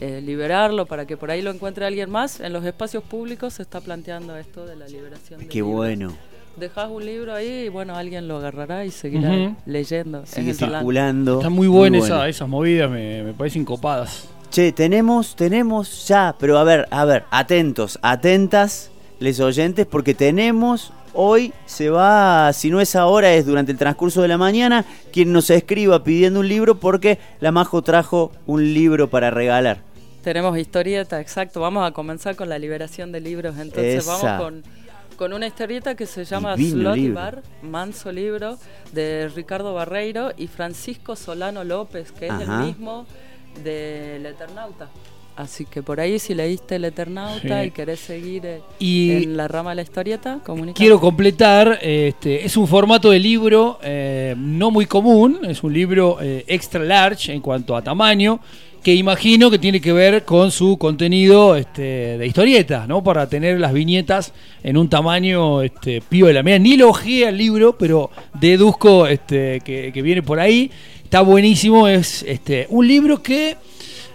eh, 0.00 0.20
liberarlo 0.20 0.86
para 0.86 1.06
que 1.06 1.16
por 1.16 1.30
ahí 1.30 1.42
lo 1.42 1.50
encuentre 1.50 1.86
alguien 1.86 2.10
más, 2.10 2.40
en 2.40 2.52
los 2.52 2.64
espacios 2.64 3.02
públicos 3.04 3.54
se 3.54 3.62
está 3.62 3.80
planteando 3.80 4.36
esto 4.36 4.66
de 4.66 4.76
la 4.76 4.86
liberación 4.86 5.40
de 5.40 5.46
Qué 5.48 5.58
libros. 5.58 5.74
bueno. 5.74 6.12
Dejas 6.58 6.88
un 6.90 7.04
libro 7.04 7.34
ahí 7.34 7.64
y 7.66 7.68
bueno, 7.68 7.96
alguien 7.96 8.28
lo 8.28 8.38
agarrará 8.38 8.84
y 8.86 8.90
seguirá 8.90 9.54
leyendo. 9.66 10.22
Es 10.22 10.30
Sigue 10.30 10.54
plan. 10.54 10.70
circulando. 10.72 11.36
Están 11.38 11.52
muy 11.52 11.68
buenas 11.68 12.00
bueno. 12.00 12.14
esa- 12.16 12.28
esas 12.28 12.48
movidas, 12.48 12.90
me, 12.90 13.22
me 13.22 13.32
parecen 13.34 13.64
copadas. 13.64 14.26
Che, 14.50 14.72
tenemos, 14.72 15.36
tenemos 15.36 16.06
ya, 16.08 16.34
pero 16.38 16.56
a 16.58 16.64
ver, 16.64 16.86
a 16.90 17.04
ver, 17.04 17.24
atentos, 17.30 17.98
atentas, 18.00 18.90
les 19.20 19.38
oyentes, 19.40 19.84
porque 19.86 20.14
tenemos, 20.14 20.92
hoy 21.16 21.52
se 21.64 21.90
va, 21.90 22.52
si 22.52 22.70
no 22.70 22.80
es 22.80 22.94
ahora, 22.94 23.32
es 23.32 23.46
durante 23.46 23.72
el 23.72 23.78
transcurso 23.78 24.22
de 24.22 24.28
la 24.28 24.38
mañana, 24.38 24.84
quien 25.12 25.32
nos 25.32 25.50
escriba 25.50 26.04
pidiendo 26.04 26.40
un 26.40 26.48
libro, 26.48 26.78
porque 26.78 27.18
la 27.40 27.50
Majo 27.50 27.82
trajo 27.82 28.30
un 28.46 28.74
libro 28.74 29.08
para 29.08 29.30
regalar. 29.30 29.78
Tenemos 30.22 30.58
historieta, 30.58 31.20
exacto. 31.20 31.60
Vamos 31.60 31.88
a 31.88 31.92
comenzar 31.92 32.36
con 32.36 32.48
la 32.48 32.58
liberación 32.58 33.12
de 33.12 33.20
libros. 33.20 33.56
Entonces 33.58 34.04
Esa. 34.04 34.38
vamos 34.38 34.42
con, 34.42 34.62
con 35.16 35.32
una 35.32 35.46
historieta 35.46 35.94
que 35.94 36.06
se 36.06 36.24
llama 36.24 36.56
Divino 36.56 36.80
Slot 36.80 36.96
y 36.96 37.00
libro. 37.00 37.14
Bar, 37.14 37.42
Manso 37.62 38.12
Libro, 38.12 38.58
de 38.92 39.30
Ricardo 39.34 39.72
Barreiro 39.72 40.32
y 40.36 40.48
Francisco 40.48 41.16
Solano 41.16 41.64
López, 41.64 42.12
que 42.12 42.26
es 42.26 42.40
el 42.40 42.48
mismo 42.48 43.06
del 43.62 44.26
Eternauta. 44.26 44.88
Así 45.36 45.66
que 45.66 45.82
por 45.82 46.00
ahí 46.00 46.18
si 46.18 46.34
leíste 46.34 46.76
el 46.76 46.86
Eternauta 46.86 47.60
Sí. 47.62 47.68
y 47.68 47.70
querés 47.70 48.00
seguir 48.00 48.46
eh, 48.46 48.62
Y 48.78 49.10
en 49.24 49.36
la 49.36 49.46
rama 49.46 49.70
de 49.70 49.76
la 49.76 49.82
historieta, 49.82 50.38
comunica. 50.42 50.76
quiero 50.78 50.98
completar, 50.98 51.78
este, 51.82 52.46
es 52.46 52.56
un 52.56 52.66
formato 52.66 53.10
de 53.10 53.18
libro 53.18 53.78
eh, 53.82 54.34
no 54.38 54.70
muy 54.70 54.86
común, 54.86 55.40
es 55.46 55.62
un 55.62 55.74
libro 55.74 56.18
eh, 56.22 56.44
extra 56.46 56.82
large 56.82 57.34
en 57.34 57.42
cuanto 57.42 57.76
a 57.76 57.82
tamaño, 57.82 58.40
que 58.82 58.94
imagino 58.94 59.50
que 59.50 59.58
tiene 59.58 59.80
que 59.80 59.92
ver 59.92 60.24
con 60.24 60.50
su 60.50 60.78
contenido 60.78 61.56
este, 61.56 62.16
de 62.16 62.26
historieta, 62.26 62.86
¿no? 62.86 63.02
Para 63.02 63.28
tener 63.28 63.58
las 63.58 63.72
viñetas 63.72 64.32
en 64.62 64.76
un 64.76 64.88
tamaño 64.88 65.60
este, 65.60 66.00
piola. 66.00 66.42
Mira, 66.42 66.58
ni 66.58 66.76
lo 66.76 66.94
al 66.94 67.36
libro, 67.36 67.76
pero 67.76 68.10
deduzco 68.40 69.06
este, 69.06 69.60
que, 69.64 69.90
que 69.92 70.02
viene 70.02 70.22
por 70.22 70.38
ahí. 70.38 70.70
Está 71.02 71.20
buenísimo, 71.20 71.88
es 71.88 72.22
este, 72.22 72.66
un 72.70 72.86
libro 72.86 73.22
que, 73.22 73.56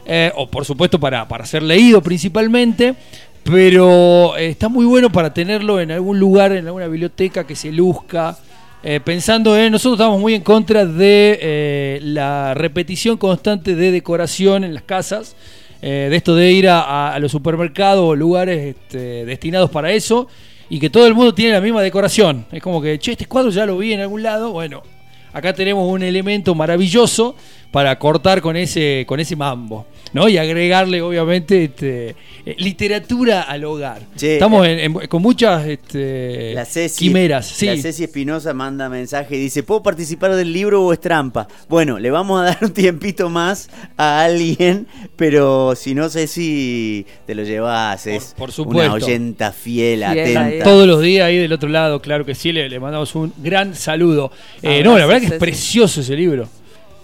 eh, 0.05 0.31
o 0.35 0.47
por 0.47 0.65
supuesto 0.65 0.99
para, 0.99 1.27
para 1.27 1.45
ser 1.45 1.63
leído 1.63 2.01
principalmente, 2.01 2.95
pero 3.43 4.37
eh, 4.37 4.47
está 4.49 4.69
muy 4.69 4.85
bueno 4.85 5.11
para 5.11 5.33
tenerlo 5.33 5.79
en 5.79 5.91
algún 5.91 6.19
lugar, 6.19 6.51
en 6.51 6.65
alguna 6.67 6.87
biblioteca 6.87 7.45
que 7.45 7.55
se 7.55 7.71
luzca. 7.71 8.37
Eh, 8.83 8.99
pensando 8.99 9.55
en, 9.57 9.71
nosotros 9.71 9.99
estamos 9.99 10.19
muy 10.19 10.33
en 10.33 10.41
contra 10.41 10.85
de 10.85 11.37
eh, 11.41 11.99
la 12.01 12.53
repetición 12.55 13.17
constante 13.17 13.75
de 13.75 13.91
decoración 13.91 14.63
en 14.63 14.73
las 14.73 14.83
casas, 14.83 15.35
de 15.81 16.15
esto 16.15 16.35
de 16.35 16.51
ir 16.51 16.69
a- 16.69 17.11
a 17.11 17.17
los 17.17 17.31
supermercados 17.31 18.03
o 18.05 18.15
lugares 18.15 18.75
este, 18.75 19.25
destinados 19.25 19.71
para 19.71 19.91
eso, 19.91 20.27
y 20.69 20.79
que 20.79 20.91
todo 20.91 21.07
el 21.07 21.15
mundo 21.15 21.33
tiene 21.33 21.53
la 21.53 21.59
misma 21.61 21.81
decoración. 21.81 22.45
Es 22.51 22.61
como 22.61 22.79
que, 22.83 22.99
che, 22.99 23.13
este 23.13 23.25
cuadro 23.25 23.49
ya 23.49 23.65
lo 23.65 23.77
vi 23.79 23.93
en 23.93 24.01
algún 24.01 24.21
lado, 24.21 24.51
bueno, 24.51 24.83
acá 25.33 25.53
tenemos 25.53 25.87
un 25.89 26.03
elemento 26.03 26.53
maravilloso 26.55 27.35
para 27.71 27.97
cortar 27.97 28.41
con 28.41 28.57
ese, 28.57 29.05
con 29.07 29.21
ese 29.21 29.35
mambo, 29.37 29.85
¿no? 30.11 30.27
Y 30.27 30.37
agregarle, 30.37 31.01
obviamente, 31.01 31.63
este, 31.65 32.15
eh, 32.45 32.55
literatura 32.57 33.43
al 33.43 33.63
hogar. 33.63 34.01
Che, 34.17 34.33
Estamos 34.33 34.67
eh, 34.67 34.83
en- 34.83 34.97
en- 35.01 35.07
con 35.07 35.21
muchas 35.21 35.65
este, 35.65 36.53
La 36.53 36.65
Ceci, 36.65 37.05
quimeras, 37.05 37.47
sí. 37.47 37.67
La 37.67 37.77
Ceci 37.77 38.03
Espinosa 38.03 38.53
manda 38.53 38.89
mensaje 38.89 39.37
y 39.37 39.39
dice, 39.39 39.63
¿puedo 39.63 39.81
participar 39.81 40.35
del 40.35 40.51
libro 40.51 40.83
o 40.83 40.91
es 40.91 40.99
trampa? 40.99 41.47
Bueno, 41.69 41.97
le 41.97 42.11
vamos 42.11 42.41
a 42.41 42.45
dar 42.47 42.57
un 42.61 42.71
tiempito 42.73 43.29
más 43.29 43.69
a 43.95 44.25
alguien, 44.25 44.85
pero 45.15 45.73
si 45.75 45.95
no 45.95 46.09
sé 46.09 46.27
si 46.27 47.05
te 47.25 47.35
lo 47.35 47.43
llevas, 47.43 48.05
es 48.05 48.33
por 48.37 48.51
supuesto. 48.51 48.95
una 48.95 49.05
oyenta 49.05 49.53
fiel, 49.53 50.03
atenta. 50.03 50.65
Todos 50.65 50.85
los 50.87 51.01
días 51.01 51.25
ahí 51.27 51.37
del 51.37 51.53
otro 51.53 51.69
lado, 51.69 52.01
claro 52.01 52.25
que 52.25 52.35
sí, 52.35 52.51
le, 52.51 52.67
le 52.67 52.79
mandamos 52.81 53.15
un 53.15 53.31
gran 53.37 53.75
saludo. 53.75 54.29
Eh, 54.61 54.81
no, 54.83 54.97
la 54.97 55.05
verdad 55.05 55.20
que 55.27 55.33
es 55.35 55.39
precioso 55.39 56.01
ese 56.01 56.15
libro. 56.15 56.47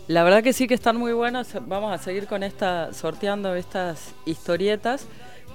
La 0.07 0.23
verdad 0.23 0.41
que 0.43 0.53
sí 0.53 0.67
que 0.67 0.73
están 0.73 0.97
muy 0.97 1.11
buenos. 1.13 1.47
Vamos 1.67 1.91
a 1.93 2.01
seguir 2.01 2.27
con 2.27 2.41
esta, 2.43 2.93
sorteando 2.93 3.55
estas 3.55 4.13
historietas, 4.25 5.05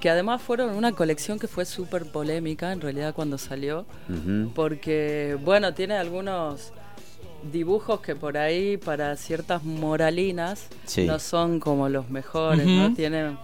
que 0.00 0.10
además 0.10 0.42
fueron 0.42 0.74
una 0.74 0.92
colección 0.92 1.38
que 1.38 1.48
fue 1.48 1.64
súper 1.64 2.04
polémica 2.10 2.72
en 2.72 2.80
realidad 2.80 3.14
cuando 3.14 3.38
salió, 3.38 3.86
porque, 4.54 5.38
bueno, 5.42 5.72
tiene 5.74 5.94
algunos 5.94 6.72
dibujos 7.50 8.00
que 8.00 8.14
por 8.14 8.36
ahí 8.38 8.76
para 8.76 9.16
ciertas 9.16 9.64
moralinas 9.64 10.66
Sí. 10.84 11.06
no 11.06 11.18
son 11.18 11.58
como 11.58 11.88
los 11.88 12.08
mejores, 12.10 12.66
¿no? 12.66 12.94
Tienen, 12.94 13.36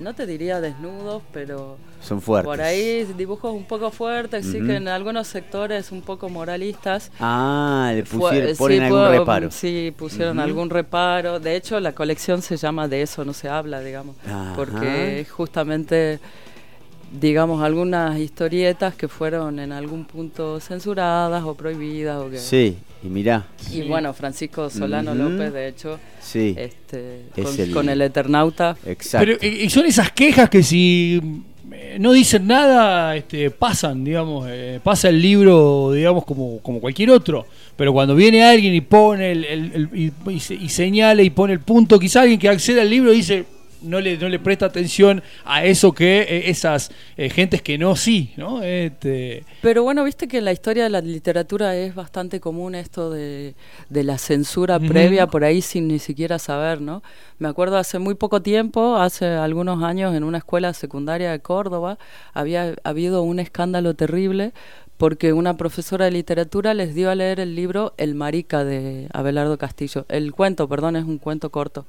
no 0.00 0.14
te 0.14 0.26
diría 0.26 0.60
desnudos, 0.60 1.22
pero 1.32 1.76
Son 2.00 2.20
fuertes. 2.20 2.46
por 2.48 2.60
ahí 2.60 3.04
dibujos 3.16 3.52
un 3.52 3.64
poco 3.64 3.90
fuertes, 3.90 4.46
sí 4.46 4.60
que 4.60 4.76
en 4.76 4.88
algunos 4.88 5.26
sectores 5.26 5.90
un 5.92 6.02
poco 6.02 6.28
moralistas. 6.28 7.10
Ah, 7.20 7.92
le 7.94 8.04
pusieron, 8.04 8.54
sí, 8.54 8.78
algún 8.78 9.08
reparo. 9.08 9.50
Sí, 9.50 9.94
pusieron 9.96 10.38
algún 10.40 10.70
reparo. 10.70 11.40
De 11.40 11.56
hecho, 11.56 11.80
la 11.80 11.92
colección 11.92 12.42
se 12.42 12.56
llama 12.56 12.88
De 12.88 13.02
eso 13.02 13.24
no 13.24 13.32
se 13.32 13.48
habla, 13.48 13.80
digamos. 13.80 14.16
Ajá. 14.26 14.52
Porque 14.56 15.20
es 15.20 15.30
justamente, 15.30 16.20
digamos, 17.20 17.62
algunas 17.62 18.18
historietas 18.18 18.94
que 18.94 19.08
fueron 19.08 19.58
en 19.58 19.72
algún 19.72 20.04
punto 20.04 20.60
censuradas 20.60 21.42
o 21.44 21.54
prohibidas. 21.54 22.22
O 22.22 22.30
que... 22.30 22.38
Sí, 22.38 22.78
y 23.02 23.06
mirá, 23.08 23.46
Y 23.72 23.82
bueno, 23.82 24.12
Francisco 24.12 24.68
Solano. 24.70 25.14
López, 25.14 25.52
de 25.52 25.68
hecho, 25.68 25.98
sí, 26.20 26.54
este, 26.58 27.22
Es 27.36 27.44
con, 27.44 27.60
el- 27.60 27.70
con 27.72 27.88
el 27.88 28.02
Eternauta. 28.02 28.76
exacto. 28.86 29.36
Pero 29.40 29.54
y 29.54 29.70
son 29.70 29.86
esas 29.86 30.10
quejas 30.12 30.50
que 30.50 30.62
si 30.62 31.20
eh, 31.70 31.96
no 32.00 32.12
dicen 32.12 32.46
nada, 32.46 33.14
este, 33.14 33.50
pasan, 33.50 34.02
digamos, 34.02 34.46
eh, 34.50 34.80
pasa 34.82 35.10
el 35.10 35.20
libro, 35.20 35.92
digamos, 35.92 36.24
como, 36.24 36.58
como 36.60 36.80
cualquier 36.80 37.10
otro. 37.10 37.46
Pero 37.76 37.92
cuando 37.92 38.14
viene 38.16 38.42
alguien 38.42 38.74
y 38.74 38.80
pone 38.80 39.30
el, 39.32 39.44
el- 39.44 39.72
el- 39.74 39.88
y, 39.94 40.12
y 40.54 40.68
señala 40.68 41.22
y 41.22 41.30
pone 41.30 41.52
el 41.52 41.60
punto, 41.60 41.98
quizá 42.00 42.22
alguien 42.22 42.38
que 42.40 42.48
accede 42.48 42.80
al 42.80 42.90
libro 42.90 43.12
dice 43.12 43.44
no 43.82 44.00
le, 44.00 44.16
no 44.18 44.28
le 44.28 44.38
presta 44.38 44.66
atención 44.66 45.22
a 45.44 45.64
eso 45.64 45.92
que 45.92 46.20
eh, 46.20 46.50
esas 46.50 46.90
eh, 47.16 47.30
gentes 47.30 47.62
que 47.62 47.78
no 47.78 47.96
sí, 47.96 48.32
¿no? 48.36 48.62
Este, 48.62 49.44
Pero 49.62 49.82
bueno, 49.82 50.04
viste 50.04 50.28
que 50.28 50.38
en 50.38 50.44
la 50.44 50.52
historia 50.52 50.84
de 50.84 50.90
la 50.90 51.00
literatura 51.00 51.76
es 51.76 51.94
bastante 51.94 52.40
común 52.40 52.74
esto 52.74 53.10
de, 53.10 53.54
de 53.88 54.04
la 54.04 54.18
censura 54.18 54.78
previa 54.78 55.26
por 55.26 55.44
ahí 55.44 55.62
sin 55.62 55.88
ni 55.88 55.98
siquiera 55.98 56.38
saber, 56.38 56.80
¿no? 56.80 57.02
Me 57.38 57.48
acuerdo 57.48 57.76
hace 57.76 57.98
muy 57.98 58.14
poco 58.14 58.42
tiempo, 58.42 58.96
hace 58.96 59.26
algunos 59.26 59.82
años, 59.82 60.14
en 60.14 60.24
una 60.24 60.38
escuela 60.38 60.72
secundaria 60.74 61.30
de 61.30 61.40
Córdoba, 61.40 61.98
había 62.34 62.74
habido 62.84 63.22
un 63.22 63.38
escándalo 63.38 63.94
terrible 63.94 64.52
porque 64.98 65.32
una 65.32 65.56
profesora 65.56 66.06
de 66.06 66.10
literatura 66.10 66.74
les 66.74 66.94
dio 66.94 67.10
a 67.10 67.14
leer 67.14 67.38
el 67.38 67.54
libro 67.54 67.94
El 67.96 68.16
Marica 68.16 68.64
de 68.64 69.08
Abelardo 69.12 69.56
Castillo. 69.56 70.04
El 70.08 70.32
cuento, 70.32 70.68
perdón, 70.68 70.96
es 70.96 71.04
un 71.04 71.18
cuento 71.18 71.50
corto. 71.50 71.86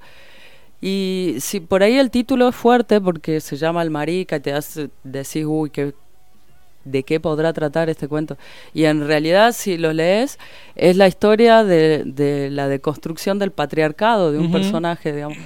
Y 0.82 1.36
si 1.40 1.60
por 1.60 1.84
ahí 1.84 1.98
el 1.98 2.10
título 2.10 2.48
es 2.50 2.56
fuerte 2.56 3.02
porque 3.02 3.42
se 3.42 3.58
llama 3.58 3.82
El 3.82 3.90
Marica 3.90 4.38
y 4.38 4.40
te 4.40 4.54
hace 4.54 4.90
decir, 5.04 5.46
uy, 5.46 5.70
qué 5.70 5.94
de 6.86 7.04
qué 7.04 7.20
podrá 7.20 7.54
tratar 7.54 7.90
este 7.90 8.08
cuento. 8.08 8.38
Y 8.74 8.86
en 8.86 9.06
realidad, 9.06 9.54
si 9.54 9.78
lo 9.78 9.94
lees, 9.94 10.40
es 10.76 10.96
la 10.96 11.08
historia 11.08 11.64
de, 11.64 12.04
de 12.06 12.50
la 12.50 12.68
deconstrucción 12.68 13.40
del 13.40 13.52
patriarcado, 13.52 14.32
de 14.32 14.40
un 14.40 14.52
personaje, 14.52 15.14
digamos. 15.14 15.38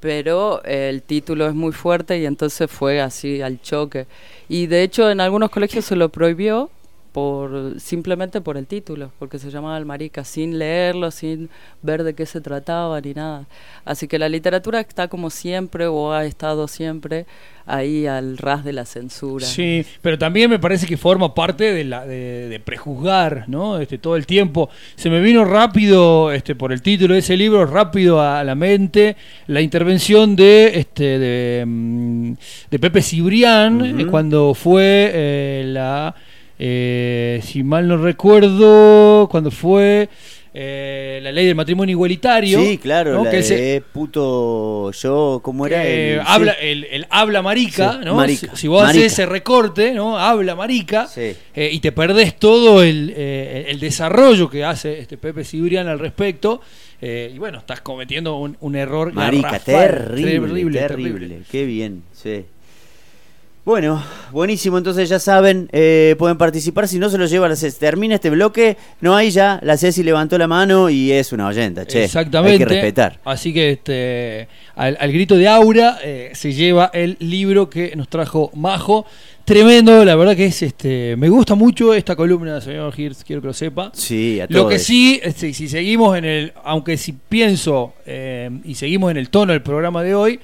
Pero 0.00 0.64
eh, 0.64 0.88
el 0.88 1.02
título 1.02 1.46
es 1.46 1.54
muy 1.54 1.72
fuerte 1.72 2.18
y 2.18 2.26
entonces 2.26 2.70
fue 2.70 3.00
así 3.00 3.42
al 3.42 3.60
choque. 3.60 4.06
Y 4.48 4.66
de 4.66 4.82
hecho, 4.82 5.10
en 5.10 5.20
algunos 5.20 5.50
colegios 5.50 5.84
se 5.84 5.96
lo 5.96 6.08
prohibió 6.08 6.70
por 7.12 7.80
simplemente 7.80 8.40
por 8.40 8.56
el 8.56 8.66
título, 8.66 9.12
porque 9.18 9.38
se 9.38 9.50
llamaba 9.50 9.76
El 9.78 9.84
Marica, 9.84 10.24
sin 10.24 10.58
leerlo, 10.58 11.10
sin 11.10 11.50
ver 11.82 12.04
de 12.04 12.14
qué 12.14 12.26
se 12.26 12.40
trataba 12.40 13.00
ni 13.00 13.14
nada. 13.14 13.46
Así 13.84 14.08
que 14.08 14.18
la 14.18 14.28
literatura 14.28 14.80
está 14.80 15.08
como 15.08 15.30
siempre 15.30 15.86
o 15.86 16.12
ha 16.12 16.24
estado 16.24 16.68
siempre 16.68 17.26
ahí 17.66 18.06
al 18.06 18.36
ras 18.36 18.64
de 18.64 18.72
la 18.72 18.84
censura. 18.84 19.46
Sí, 19.46 19.84
pero 20.02 20.18
también 20.18 20.50
me 20.50 20.58
parece 20.58 20.86
que 20.86 20.96
forma 20.96 21.34
parte 21.34 21.72
de, 21.72 21.84
la, 21.84 22.04
de, 22.04 22.48
de 22.48 22.60
prejuzgar, 22.60 23.44
¿no? 23.48 23.78
Este, 23.78 23.98
todo 23.98 24.16
el 24.16 24.26
tiempo. 24.26 24.68
Se 24.96 25.10
me 25.10 25.20
vino 25.20 25.44
rápido, 25.44 26.32
este, 26.32 26.54
por 26.54 26.72
el 26.72 26.82
título 26.82 27.14
de 27.14 27.20
ese 27.20 27.36
libro, 27.36 27.66
rápido 27.66 28.20
a 28.20 28.42
la 28.44 28.54
mente 28.54 29.16
la 29.46 29.60
intervención 29.60 30.36
de, 30.36 30.72
este, 30.74 31.18
de, 31.18 31.64
mm, 31.66 32.32
de 32.70 32.78
Pepe 32.78 33.02
Cibrián 33.02 34.00
eh, 34.00 34.06
cuando 34.06 34.54
fue 34.54 35.10
eh, 35.12 35.62
la, 35.66 36.14
eh, 36.62 37.40
si 37.42 37.62
mal 37.62 37.88
no 37.88 37.96
recuerdo, 37.96 39.26
cuando 39.30 39.50
fue 39.50 40.08
eh, 40.52 41.20
la 41.22 41.32
ley 41.32 41.46
del 41.46 41.54
matrimonio 41.54 41.92
igualitario. 41.94 42.60
Sí, 42.60 42.76
claro, 42.76 43.14
¿no? 43.14 43.24
la 43.24 43.30
que 43.30 43.82
puto 43.92 44.90
yo, 44.92 45.40
¿cómo 45.42 45.66
era? 45.66 45.82
que 45.82 46.14
El- 46.14 46.20
sí. 46.20 46.26
habla, 46.28 46.52
el, 46.52 46.84
el 46.90 47.06
habla 47.08 47.40
marica, 47.40 47.92
Sí, 47.94 47.98
¿no? 48.04 48.14
marica, 48.16 48.50
Si, 48.54 48.62
si 48.62 48.68
vos 48.68 48.82
haces 48.84 49.12
ese 49.12 49.26
recorte, 49.26 49.94
¿no? 49.94 50.18
Habla 50.18 50.54
marica, 50.54 51.06
Sí. 51.06 51.32
eh, 51.54 51.70
y 51.72 51.80
te 51.80 51.92
perdés 51.92 52.36
todo 52.36 52.82
el, 52.82 53.12
eh, 53.16 53.66
el 53.68 53.80
desarrollo 53.80 54.50
que 54.50 54.64
hace 54.64 54.98
este 54.98 55.16
Pepe 55.16 55.44
Cibrián 55.44 55.88
al 55.88 55.98
respecto. 55.98 56.60
eh, 57.00 57.32
y 57.34 57.38
bueno, 57.38 57.58
estás 57.60 57.80
cometiendo 57.80 58.36
un, 58.36 58.58
un 58.60 58.76
error 58.76 59.14
Marica, 59.14 59.52
garrafal, 59.52 59.64
terrible, 59.64 60.70
terrible, 60.72 61.38
Qué 61.50 61.64
bien, 61.64 62.02
sí. 62.12 62.44
Bueno, 63.62 64.02
buenísimo, 64.32 64.78
entonces 64.78 65.08
ya 65.10 65.18
saben, 65.18 65.68
eh, 65.72 66.16
pueden 66.18 66.38
participar, 66.38 66.88
si 66.88 66.98
no 66.98 67.10
se 67.10 67.18
lo 67.18 67.26
lleva 67.26 67.46
la 67.46 67.56
Ceci. 67.56 67.78
Termina 67.78 68.14
este 68.14 68.30
bloque, 68.30 68.78
no 69.02 69.14
hay 69.14 69.30
ya, 69.30 69.60
la 69.62 69.76
Ceci 69.76 70.02
levantó 70.02 70.38
la 70.38 70.48
mano 70.48 70.88
y 70.88 71.12
es 71.12 71.30
una 71.32 71.46
oyenta, 71.46 71.86
che. 71.86 72.04
Exactamente. 72.04 72.52
Hay 72.52 72.58
que 72.58 72.64
respetar. 72.64 73.20
Así 73.22 73.52
que 73.52 73.72
este, 73.72 74.48
al, 74.76 74.96
al 74.98 75.12
grito 75.12 75.36
de 75.36 75.46
Aura 75.46 75.98
eh, 76.02 76.30
se 76.32 76.54
lleva 76.54 76.90
el 76.94 77.16
libro 77.20 77.68
que 77.68 77.94
nos 77.96 78.08
trajo 78.08 78.50
Majo. 78.54 79.04
Tremendo, 79.44 80.04
la 80.04 80.16
verdad 80.16 80.36
que 80.36 80.46
es 80.46 80.62
este. 80.62 81.16
Me 81.16 81.28
gusta 81.28 81.54
mucho 81.54 81.92
esta 81.92 82.16
columna, 82.16 82.60
señor 82.60 82.94
Hirsch, 82.98 83.24
quiero 83.26 83.42
que 83.42 83.48
lo 83.48 83.52
sepa. 83.52 83.90
Sí, 83.94 84.40
a 84.40 84.44
Lo 84.48 84.68
que 84.68 84.76
todos. 84.76 84.82
sí, 84.86 85.20
este, 85.22 85.52
si 85.52 85.68
seguimos 85.68 86.16
en 86.16 86.24
el. 86.24 86.52
Aunque 86.64 86.96
si 86.96 87.12
pienso 87.12 87.92
eh, 88.06 88.48
y 88.64 88.74
seguimos 88.76 89.10
en 89.10 89.16
el 89.18 89.28
tono 89.28 89.52
del 89.52 89.62
programa 89.62 90.02
de 90.02 90.14
hoy, 90.14 90.40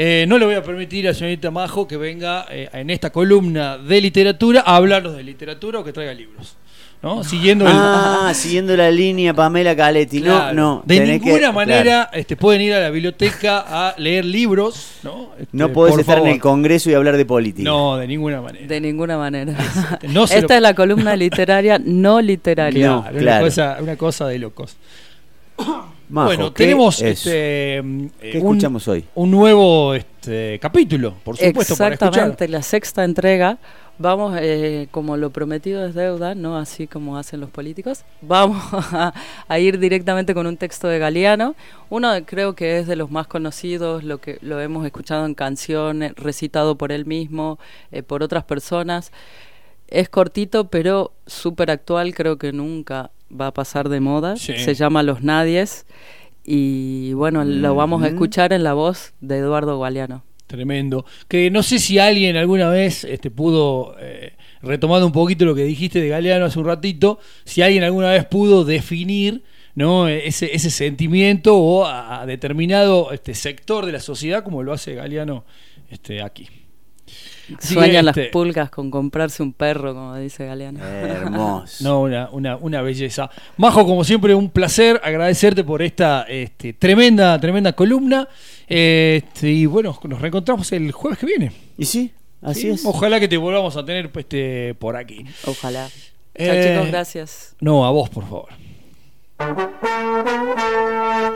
eh, 0.00 0.26
no 0.28 0.38
le 0.38 0.46
voy 0.46 0.54
a 0.54 0.62
permitir 0.62 1.08
a 1.08 1.14
señorita 1.14 1.50
Majo 1.50 1.88
que 1.88 1.96
venga 1.96 2.46
eh, 2.50 2.68
en 2.72 2.88
esta 2.90 3.10
columna 3.10 3.78
de 3.78 4.00
literatura 4.00 4.62
a 4.64 4.76
hablarnos 4.76 5.16
de 5.16 5.24
literatura 5.24 5.80
o 5.80 5.84
que 5.84 5.92
traiga 5.92 6.14
libros. 6.14 6.56
¿No? 7.02 7.22
Siguiendo 7.22 7.64
el. 7.64 7.70
Ah, 7.74 8.32
siguiendo 8.34 8.76
la 8.76 8.90
línea 8.90 9.32
Pamela 9.32 9.74
Caletti. 9.76 10.20
Claro. 10.20 10.52
No, 10.54 10.74
no. 10.76 10.82
De 10.84 10.96
que- 10.98 11.04
ninguna 11.18 11.52
manera 11.52 11.82
claro. 11.82 12.10
este, 12.12 12.34
pueden 12.36 12.60
ir 12.60 12.74
a 12.74 12.80
la 12.80 12.90
biblioteca 12.90 13.64
a 13.68 13.94
leer 13.98 14.24
libros, 14.24 14.94
¿no? 15.04 15.30
Este, 15.38 15.56
No 15.56 15.72
podés 15.72 15.96
estar 15.98 16.18
en 16.18 16.26
el 16.26 16.40
Congreso 16.40 16.90
y 16.90 16.94
hablar 16.94 17.16
de 17.16 17.24
política. 17.24 17.68
No, 17.70 17.96
de 17.96 18.06
ninguna 18.08 18.40
manera. 18.40 18.66
De 18.66 18.80
ninguna 18.80 19.16
manera. 19.16 19.54
No 20.08 20.26
se 20.26 20.38
Esta 20.38 20.54
lo- 20.54 20.56
es 20.58 20.62
la 20.62 20.74
columna 20.74 21.14
literaria 21.14 21.78
no 21.84 22.20
literaria. 22.20 22.86
No, 22.88 23.02
Claro, 23.02 23.14
Una, 23.16 23.22
claro. 23.22 23.44
cosa, 23.46 23.76
una 23.80 23.96
cosa 23.96 24.26
de 24.26 24.38
locos. 24.40 24.76
Majo, 26.08 26.26
bueno, 26.26 26.54
¿qué 26.54 26.64
tenemos 26.64 27.02
es? 27.02 27.26
este, 27.26 27.30
¿Qué 28.30 28.40
un, 28.40 28.56
escuchamos 28.56 28.88
hoy? 28.88 29.04
un 29.14 29.30
nuevo 29.30 29.94
este, 29.94 30.58
capítulo, 30.60 31.14
por 31.22 31.36
supuesto, 31.36 31.76
para. 31.76 31.94
Exactamente, 31.94 32.48
la 32.48 32.62
sexta 32.62 33.04
entrega. 33.04 33.58
Vamos, 34.00 34.38
eh, 34.40 34.86
como 34.92 35.16
lo 35.16 35.30
prometido 35.30 35.84
es 35.84 35.92
deuda, 35.94 36.36
no 36.36 36.56
así 36.56 36.86
como 36.86 37.18
hacen 37.18 37.40
los 37.40 37.50
políticos, 37.50 38.04
vamos 38.20 38.62
a, 38.72 39.12
a 39.48 39.58
ir 39.58 39.78
directamente 39.80 40.34
con 40.34 40.46
un 40.46 40.56
texto 40.56 40.86
de 40.86 41.00
Galeano. 41.00 41.56
Uno 41.90 42.12
de- 42.12 42.24
creo 42.24 42.54
que 42.54 42.78
es 42.78 42.86
de 42.86 42.94
los 42.94 43.10
más 43.10 43.26
conocidos, 43.26 44.04
lo 44.04 44.18
que 44.18 44.38
lo 44.40 44.60
hemos 44.60 44.86
escuchado 44.86 45.26
en 45.26 45.34
canciones, 45.34 46.12
recitado 46.14 46.76
por 46.76 46.92
él 46.92 47.06
mismo, 47.06 47.58
eh, 47.90 48.04
por 48.04 48.22
otras 48.22 48.44
personas. 48.44 49.10
Es 49.88 50.08
cortito, 50.08 50.68
pero 50.68 51.12
súper 51.26 51.70
actual, 51.72 52.14
creo 52.14 52.38
que 52.38 52.52
nunca 52.52 53.10
va 53.30 53.48
a 53.48 53.54
pasar 53.54 53.88
de 53.88 54.00
moda. 54.00 54.36
Sí. 54.36 54.54
Se 54.58 54.74
llama 54.74 55.02
Los 55.02 55.22
Nadies. 55.22 55.86
Y 56.44 57.12
bueno, 57.12 57.44
lo 57.44 57.74
vamos 57.74 58.02
a 58.02 58.08
escuchar 58.08 58.52
en 58.52 58.64
la 58.64 58.72
voz 58.72 59.12
de 59.20 59.38
Eduardo 59.38 59.78
Galeano. 59.78 60.24
Tremendo. 60.46 61.04
Que 61.28 61.50
no 61.50 61.62
sé 61.62 61.78
si 61.78 61.98
alguien 61.98 62.38
alguna 62.38 62.70
vez 62.70 63.04
este, 63.04 63.30
pudo, 63.30 63.96
eh, 64.00 64.32
retomando 64.62 65.06
un 65.06 65.12
poquito 65.12 65.44
lo 65.44 65.54
que 65.54 65.64
dijiste 65.64 66.00
de 66.00 66.08
Galeano 66.08 66.46
hace 66.46 66.58
un 66.58 66.64
ratito, 66.64 67.18
si 67.44 67.60
alguien 67.60 67.84
alguna 67.84 68.10
vez 68.12 68.24
pudo 68.24 68.64
definir 68.64 69.42
¿no? 69.74 70.08
ese, 70.08 70.54
ese 70.54 70.70
sentimiento 70.70 71.54
o 71.54 71.84
a, 71.84 72.22
a 72.22 72.26
determinado 72.26 73.12
este, 73.12 73.34
sector 73.34 73.84
de 73.84 73.92
la 73.92 74.00
sociedad 74.00 74.42
como 74.42 74.62
lo 74.62 74.72
hace 74.72 74.94
Galeano 74.94 75.44
este, 75.90 76.22
aquí. 76.22 76.48
Sueñan 77.60 78.04
las 78.04 78.16
este, 78.16 78.30
pulgas 78.30 78.70
con 78.70 78.90
comprarse 78.90 79.42
un 79.42 79.52
perro, 79.52 79.94
como 79.94 80.16
dice 80.16 80.46
Galeano. 80.46 80.84
Hermoso. 80.84 81.82
No, 81.84 82.02
una, 82.02 82.28
una, 82.30 82.56
una 82.56 82.82
belleza. 82.82 83.30
Majo, 83.56 83.86
como 83.86 84.04
siempre, 84.04 84.34
un 84.34 84.50
placer 84.50 85.00
agradecerte 85.02 85.64
por 85.64 85.82
esta 85.82 86.22
este, 86.28 86.72
tremenda, 86.74 87.40
tremenda 87.40 87.72
columna. 87.72 88.28
Este, 88.66 89.50
y 89.50 89.66
bueno, 89.66 89.98
nos 90.04 90.20
reencontramos 90.20 90.70
el 90.72 90.92
jueves 90.92 91.18
que 91.18 91.26
viene. 91.26 91.52
¿Y 91.78 91.84
sí? 91.86 92.12
Así 92.42 92.60
Sí, 92.60 92.68
es. 92.70 92.84
Ojalá 92.84 93.18
que 93.18 93.28
te 93.28 93.36
volvamos 93.36 93.76
a 93.76 93.84
tener 93.84 94.12
pues, 94.12 94.24
este, 94.24 94.74
por 94.74 94.96
aquí. 94.96 95.24
Ojalá. 95.46 95.88
Eh, 96.34 96.46
Chao, 96.46 96.74
chicos, 96.74 96.88
gracias. 96.92 97.56
No, 97.60 97.84
a 97.84 97.90
vos, 97.90 98.10
por 98.10 98.24
favor. 98.24 98.48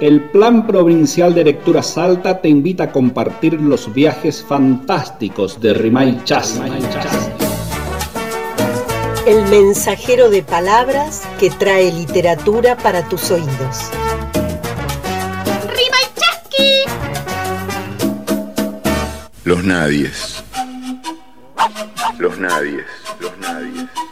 El 0.03 0.21
Plan 0.21 0.67
Provincial 0.67 1.33
de 1.33 1.45
Lectura 1.45 1.81
Salta 1.81 2.41
te 2.41 2.49
invita 2.49 2.83
a 2.83 2.91
compartir 2.91 3.53
los 3.53 3.95
viajes 3.95 4.43
fantásticos 4.43 5.61
de 5.61 5.75
Rimay 5.75 6.25
Chasna. 6.25 6.67
El 9.29 9.45
mensajero 9.49 10.29
de 10.29 10.43
palabras 10.43 11.23
que 11.39 11.51
trae 11.51 11.93
literatura 11.93 12.77
para 12.77 13.09
tus 13.09 13.31
oídos. 13.31 13.93
Nadies. 19.45 19.45
Los 19.45 19.65
nadies. 19.65 20.45
Los 22.19 22.39
nadies. 22.41 22.87
Los 23.21 23.39
nadies. 23.39 24.12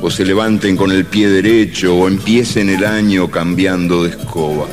o 0.00 0.10
se 0.10 0.24
levanten 0.24 0.76
con 0.76 0.90
el 0.90 1.04
pie 1.04 1.28
derecho, 1.28 1.94
o 1.94 2.08
empiecen 2.08 2.68
el 2.68 2.84
año 2.84 3.30
cambiando 3.30 4.04
de 4.04 4.10
escoba. 4.10 4.66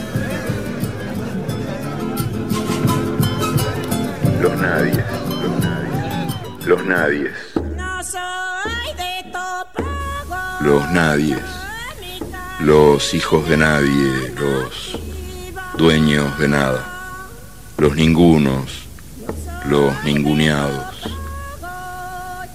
Los 4.42 4.58
nadies, 4.62 4.98
los 5.46 5.60
nadies, 5.60 6.66
los 6.66 6.86
nadies, 6.86 7.32
los 10.62 10.92
nadies, 10.92 11.40
los 12.60 13.14
hijos 13.14 13.50
de 13.50 13.58
nadie, 13.58 14.34
los 14.40 15.00
dueños 15.78 16.38
de 16.40 16.48
nada, 16.48 16.86
los 17.78 17.96
ningunos, 17.96 18.86
los 19.70 20.04
ninguneados 20.04 20.96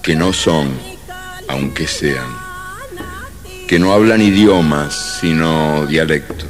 que 0.01 0.15
no 0.15 0.33
son, 0.33 0.71
aunque 1.47 1.85
sean, 1.85 2.40
que 3.71 3.79
no 3.79 3.93
hablan 3.93 4.21
idiomas, 4.21 5.19
sino 5.21 5.85
dialectos, 5.85 6.49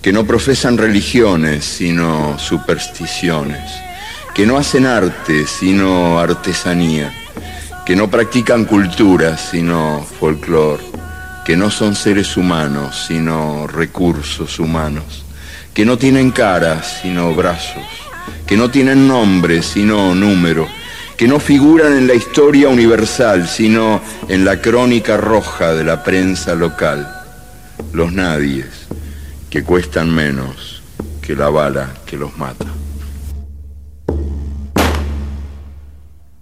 que 0.00 0.12
no 0.12 0.24
profesan 0.24 0.78
religiones, 0.78 1.64
sino 1.64 2.38
supersticiones, 2.38 3.68
que 4.36 4.46
no 4.46 4.56
hacen 4.56 4.86
arte, 4.86 5.48
sino 5.48 6.16
artesanía, 6.20 7.12
que 7.84 7.96
no 7.96 8.08
practican 8.08 8.66
cultura, 8.66 9.36
sino 9.36 10.06
folclore, 10.20 10.84
que 11.44 11.56
no 11.56 11.72
son 11.72 11.96
seres 11.96 12.36
humanos, 12.36 13.06
sino 13.08 13.66
recursos 13.66 14.60
humanos, 14.60 15.24
que 15.74 15.84
no 15.84 15.98
tienen 15.98 16.30
caras, 16.30 17.00
sino 17.02 17.34
brazos, 17.34 17.82
que 18.46 18.56
no 18.56 18.70
tienen 18.70 19.08
nombre, 19.08 19.60
sino 19.60 20.14
número, 20.14 20.68
que 21.18 21.26
no 21.26 21.40
figuran 21.40 21.94
en 21.94 22.06
la 22.06 22.14
historia 22.14 22.68
universal, 22.68 23.48
sino 23.48 24.00
en 24.28 24.44
la 24.44 24.60
crónica 24.60 25.16
roja 25.16 25.74
de 25.74 25.82
la 25.82 26.04
prensa 26.04 26.54
local. 26.54 27.12
Los 27.92 28.12
nadies, 28.12 28.86
que 29.50 29.64
cuestan 29.64 30.14
menos 30.14 30.80
que 31.20 31.34
la 31.34 31.50
bala 31.50 31.90
que 32.06 32.16
los 32.16 32.38
mata. 32.38 32.66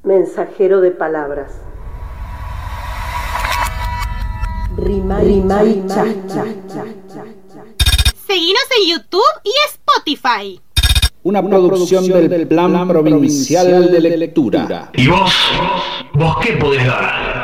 Mensajero 0.05 0.83
de 0.83 0.91
palabras. 0.91 1.53
Rimay, 4.77 5.85
Chasna. 5.89 6.45
Seguinos 8.27 8.67
en 8.79 8.91
YouTube 8.91 9.41
y 9.43 9.53
Spotify. 9.71 10.66
Una 11.27 11.43
producción 11.43 12.07
del 12.07 12.47
Plan 12.47 12.87
Provincial 12.87 13.91
de 13.91 14.17
Lectura. 14.17 14.93
¿Y 14.95 15.09
vos? 15.09 15.35
¿Vos 16.15 16.37
qué 16.41 16.53
podés 16.53 16.87
dar? 16.87 17.36